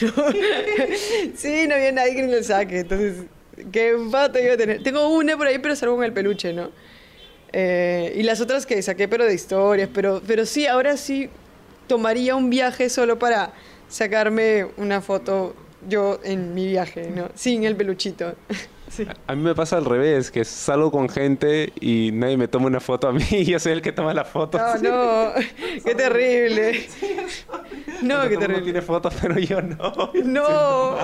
sí, 1.35 1.66
no 1.66 1.74
había 1.74 1.93
nadie 1.93 2.14
que 2.14 2.27
lo 2.27 2.43
saque, 2.43 2.81
entonces, 2.81 3.24
qué 3.72 3.97
foto 4.11 4.39
iba 4.39 4.55
a 4.55 4.57
tener. 4.57 4.83
Tengo 4.83 5.09
una 5.09 5.37
por 5.37 5.47
ahí, 5.47 5.59
pero 5.59 5.74
salgo 5.77 5.97
con 5.97 6.05
el 6.05 6.12
peluche, 6.12 6.53
¿no? 6.53 6.70
Eh, 7.53 8.12
y 8.16 8.22
las 8.22 8.41
otras 8.41 8.66
que 8.66 8.83
saqué, 8.83 9.09
pero 9.09 9.24
de 9.24 9.35
historias, 9.35 9.89
pero, 9.93 10.20
pero 10.27 10.45
sí, 10.45 10.66
ahora 10.66 10.97
sí 10.97 11.31
tomaría 11.87 12.35
un 12.35 12.51
viaje 12.51 12.91
solo 12.91 13.18
para 13.18 13.53
sacarme 13.89 14.66
una 14.77 15.01
foto 15.01 15.55
yo 15.89 16.20
en 16.24 16.53
mi 16.55 16.66
viaje, 16.66 17.11
¿no? 17.11 17.31
Sin 17.35 17.64
el 17.64 17.77
peluchito. 17.77 18.35
Sí. 18.89 19.07
A 19.26 19.34
mí 19.34 19.43
me 19.43 19.55
pasa 19.55 19.76
al 19.76 19.84
revés, 19.84 20.30
que 20.30 20.45
salgo 20.45 20.91
con 20.91 21.09
gente 21.09 21.72
y 21.80 22.11
nadie 22.12 22.37
me 22.37 22.49
toma 22.49 22.66
una 22.66 22.80
foto 22.80 23.09
a 23.09 23.12
mí 23.12 23.22
y 23.30 23.45
yo 23.47 23.59
soy 23.59 23.72
el 23.72 23.82
que 23.82 23.93
toma 23.93 24.14
la 24.14 24.24
foto. 24.24 24.59
No, 24.59 24.76
no, 24.76 25.32
qué 25.84 25.95
terrible. 25.95 26.87
No, 28.03 28.28
qué 28.28 28.37
terrible. 28.37 28.62
tiene 28.62 28.82
fotos, 28.82 29.14
pero 29.20 29.39
yo 29.39 29.61
no. 29.62 29.76
No. 30.24 30.97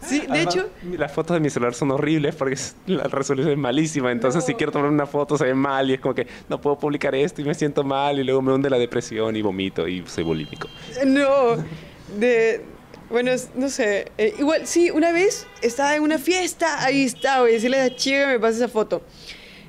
Sí, 0.00 0.20
de 0.20 0.26
Además, 0.30 0.54
hecho, 0.56 0.68
Las 0.98 1.12
fotos 1.12 1.34
de 1.34 1.40
mi 1.40 1.50
celular 1.50 1.74
son 1.74 1.90
horribles 1.92 2.34
porque 2.34 2.56
la 2.86 3.04
resolución 3.04 3.52
es 3.52 3.58
malísima. 3.58 4.12
Entonces, 4.12 4.42
No. 4.42 4.46
si 4.46 4.54
quiero 4.54 4.72
tomar 4.72 4.90
una 4.90 5.06
foto, 5.06 5.36
se 5.38 5.44
ve 5.44 5.54
mal 5.54 5.90
y 5.90 5.94
es 5.94 6.00
como 6.00 6.14
que 6.14 6.26
no 6.48 6.60
puedo 6.60 6.78
publicar 6.78 7.14
esto 7.14 7.40
y 7.40 7.44
me 7.44 7.54
siento 7.54 7.82
mal 7.84 8.18
y 8.18 8.24
luego 8.24 8.42
me 8.42 8.52
hunde 8.52 8.68
la 8.68 8.78
depresión 8.78 9.34
y 9.36 9.42
vomito 9.42 9.86
y 9.88 10.04
soy 10.06 10.24
bulímico. 10.24 10.68
no. 11.06 11.56
De, 12.18 12.62
bueno, 13.12 13.30
no 13.54 13.68
sé. 13.68 14.10
eh, 14.18 14.34
igual, 14.38 14.66
sí, 14.66 14.90
una 14.90 15.12
vez 15.12 15.46
estaba 15.60 15.94
en 15.94 16.02
una 16.02 16.18
fiesta, 16.18 16.82
ahí 16.84 17.04
estaba, 17.04 17.46
a 17.46 17.48
decirle 17.48 17.80
a 17.80 17.88
la 17.88 17.96
chica 17.96 18.26
me 18.26 18.40
pase 18.40 18.56
esa 18.56 18.68
foto. 18.68 19.02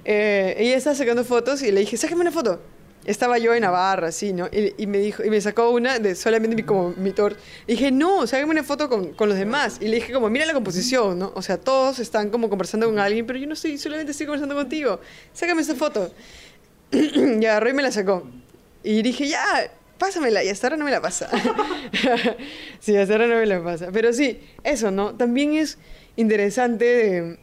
Eh, 0.06 0.56
ella 0.58 0.78
estaba 0.78 0.96
sacando 0.96 1.24
fotos 1.24 1.62
y 1.62 1.72
le 1.72 1.82
dije, 1.82 1.98
sácame 1.98 2.22
una 2.22 2.32
foto. 2.32 2.62
Estaba 3.06 3.38
yo 3.38 3.54
en 3.54 3.62
Navarra, 3.64 4.08
así, 4.08 4.32
¿no? 4.32 4.48
Y, 4.48 4.74
y 4.82 4.88
me 4.88 4.98
dijo, 4.98 5.26
y 5.26 5.30
me 5.30 5.42
sacó 5.42 5.70
una 5.72 6.00
de 6.00 6.16
solamente 6.16 6.56
mi, 6.56 6.64
como 6.64 6.92
mi 6.92 7.12
tor. 7.12 7.36
Dije, 7.68 7.92
no, 7.92 8.26
sácame 8.26 8.52
una 8.52 8.64
foto 8.64 8.88
con, 8.88 9.14
con 9.14 9.28
los 9.28 9.38
demás. 9.38 9.78
Y 9.82 9.90
le 9.90 9.98
dije, 9.98 10.14
como, 10.14 10.30
mira 10.30 10.46
la 10.46 10.54
composición, 10.54 11.20
¿no? 11.20 11.34
O 11.36 11.42
sea, 11.42 11.58
todos 11.60 12.00
están 12.00 12.30
como 12.30 12.50
conversando 12.50 12.88
con 12.88 12.98
alguien, 13.00 13.26
pero 13.28 13.38
yo 13.38 13.46
no 13.46 13.54
estoy, 13.56 13.78
solamente 13.78 14.12
estoy 14.12 14.26
conversando 14.26 14.56
contigo. 14.56 15.02
Sácame 15.34 15.62
esa 15.62 15.76
foto. 15.76 16.14
y 16.92 17.46
agarró 17.46 17.70
y 17.70 17.74
me 17.74 17.84
la 17.84 17.92
sacó. 17.92 18.26
Y 18.84 19.02
dije, 19.02 19.28
ya, 19.28 19.70
pásamela. 20.04 20.44
Y 20.44 20.50
hasta 20.50 20.68
ahora 20.68 20.78
no 20.78 20.86
me 20.86 20.92
la 20.92 21.02
pasa. 21.02 21.30
sí, 22.80 22.96
hasta 22.96 23.14
ahora 23.14 23.28
no 23.28 23.36
me 23.36 23.46
la 23.46 23.64
pasa. 23.64 23.90
Pero 23.92 24.12
sí, 24.12 24.40
eso, 24.64 24.92
¿no? 24.92 25.16
También 25.16 25.54
es 25.54 25.78
interesante 26.16 27.40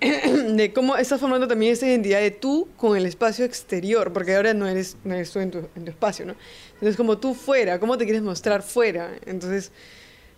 de, 0.00 0.72
cómo 0.72 0.96
estás 0.96 1.20
formando 1.20 1.46
también 1.46 1.72
esta 1.72 1.86
identidad 1.86 2.20
de 2.20 2.30
tú 2.30 2.68
con 2.76 2.96
el 2.96 3.04
espacio 3.04 3.44
exterior, 3.44 4.12
porque 4.12 4.34
ahora 4.34 4.54
no 4.54 4.66
eres, 4.66 4.96
no 5.04 5.14
eres 5.14 5.30
tú 5.30 5.40
en 5.40 5.50
tu, 5.50 5.58
en 5.76 5.84
tu 5.84 5.90
espacio, 5.90 6.24
¿no? 6.24 6.34
Entonces, 6.74 6.96
como 6.96 7.18
tú 7.18 7.34
fuera, 7.34 7.78
cómo 7.78 7.98
te 7.98 8.04
quieres 8.04 8.22
mostrar 8.22 8.62
fuera. 8.62 9.10
Entonces, 9.26 9.72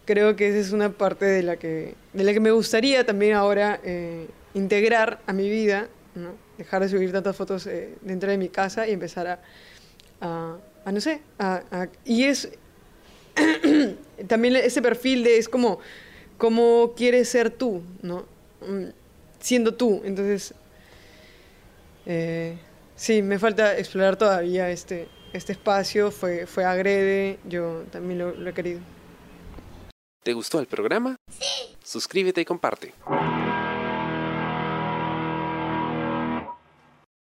creo 0.05 0.35
que 0.35 0.49
esa 0.49 0.59
es 0.59 0.73
una 0.73 0.91
parte 0.91 1.25
de 1.27 1.45
la 1.45 1.57
que, 1.57 1.95
de 2.13 2.25
la 2.25 2.33
que 2.33 2.41
me 2.41 2.51
gustaría 2.51 3.07
también 3.07 3.35
ahora 3.35 3.81
eh, 3.85 4.27
integrar 4.55 5.21
a 5.27 5.33
mi 5.33 5.49
vida, 5.49 5.89
¿no? 6.17 6.31
Dejar 6.59 6.83
de 6.83 6.89
subir 6.89 7.13
tantas 7.13 7.37
fotos 7.37 7.67
eh, 7.69 7.95
dentro 8.01 8.31
de 8.31 8.39
mi 8.39 8.49
casa 8.49 8.89
y 8.89 8.93
empezar 8.93 9.41
a, 10.21 10.59
a 10.85 10.93
no 10.93 11.01
sé, 11.01 11.21
a- 11.39 11.63
a- 11.71 11.89
y 12.05 12.25
es 12.25 12.49
también 14.29 14.57
ese 14.57 14.83
perfil 14.83 15.25
de 15.25 15.39
es 15.39 15.49
como 15.49 15.79
cómo 16.39 16.93
quieres 16.97 17.29
ser 17.29 17.51
tú, 17.51 17.83
¿no? 18.03 18.25
Mm, 18.67 18.89
Siendo 19.41 19.75
tú, 19.75 20.01
entonces 20.05 20.55
eh, 22.07 22.57
sí, 22.97 23.23
me 23.23 23.39
falta 23.39 23.77
explorar 23.77 24.17
todavía 24.17 24.71
este, 24.71 25.09
este 25.33 25.53
espacio, 25.53 26.11
fue, 26.11 26.47
fue 26.47 26.65
agrede, 26.65 27.39
yo 27.49 27.85
también 27.91 28.19
lo, 28.21 28.33
lo 28.35 28.51
he 28.51 28.55
querido. 28.55 28.81
¿Te 30.23 30.33
gustó 30.33 30.61
el 30.61 30.67
programa? 30.67 31.17
Sí. 31.29 31.77
Suscríbete 31.83 32.41
y 32.41 32.45
comparte. 32.45 32.93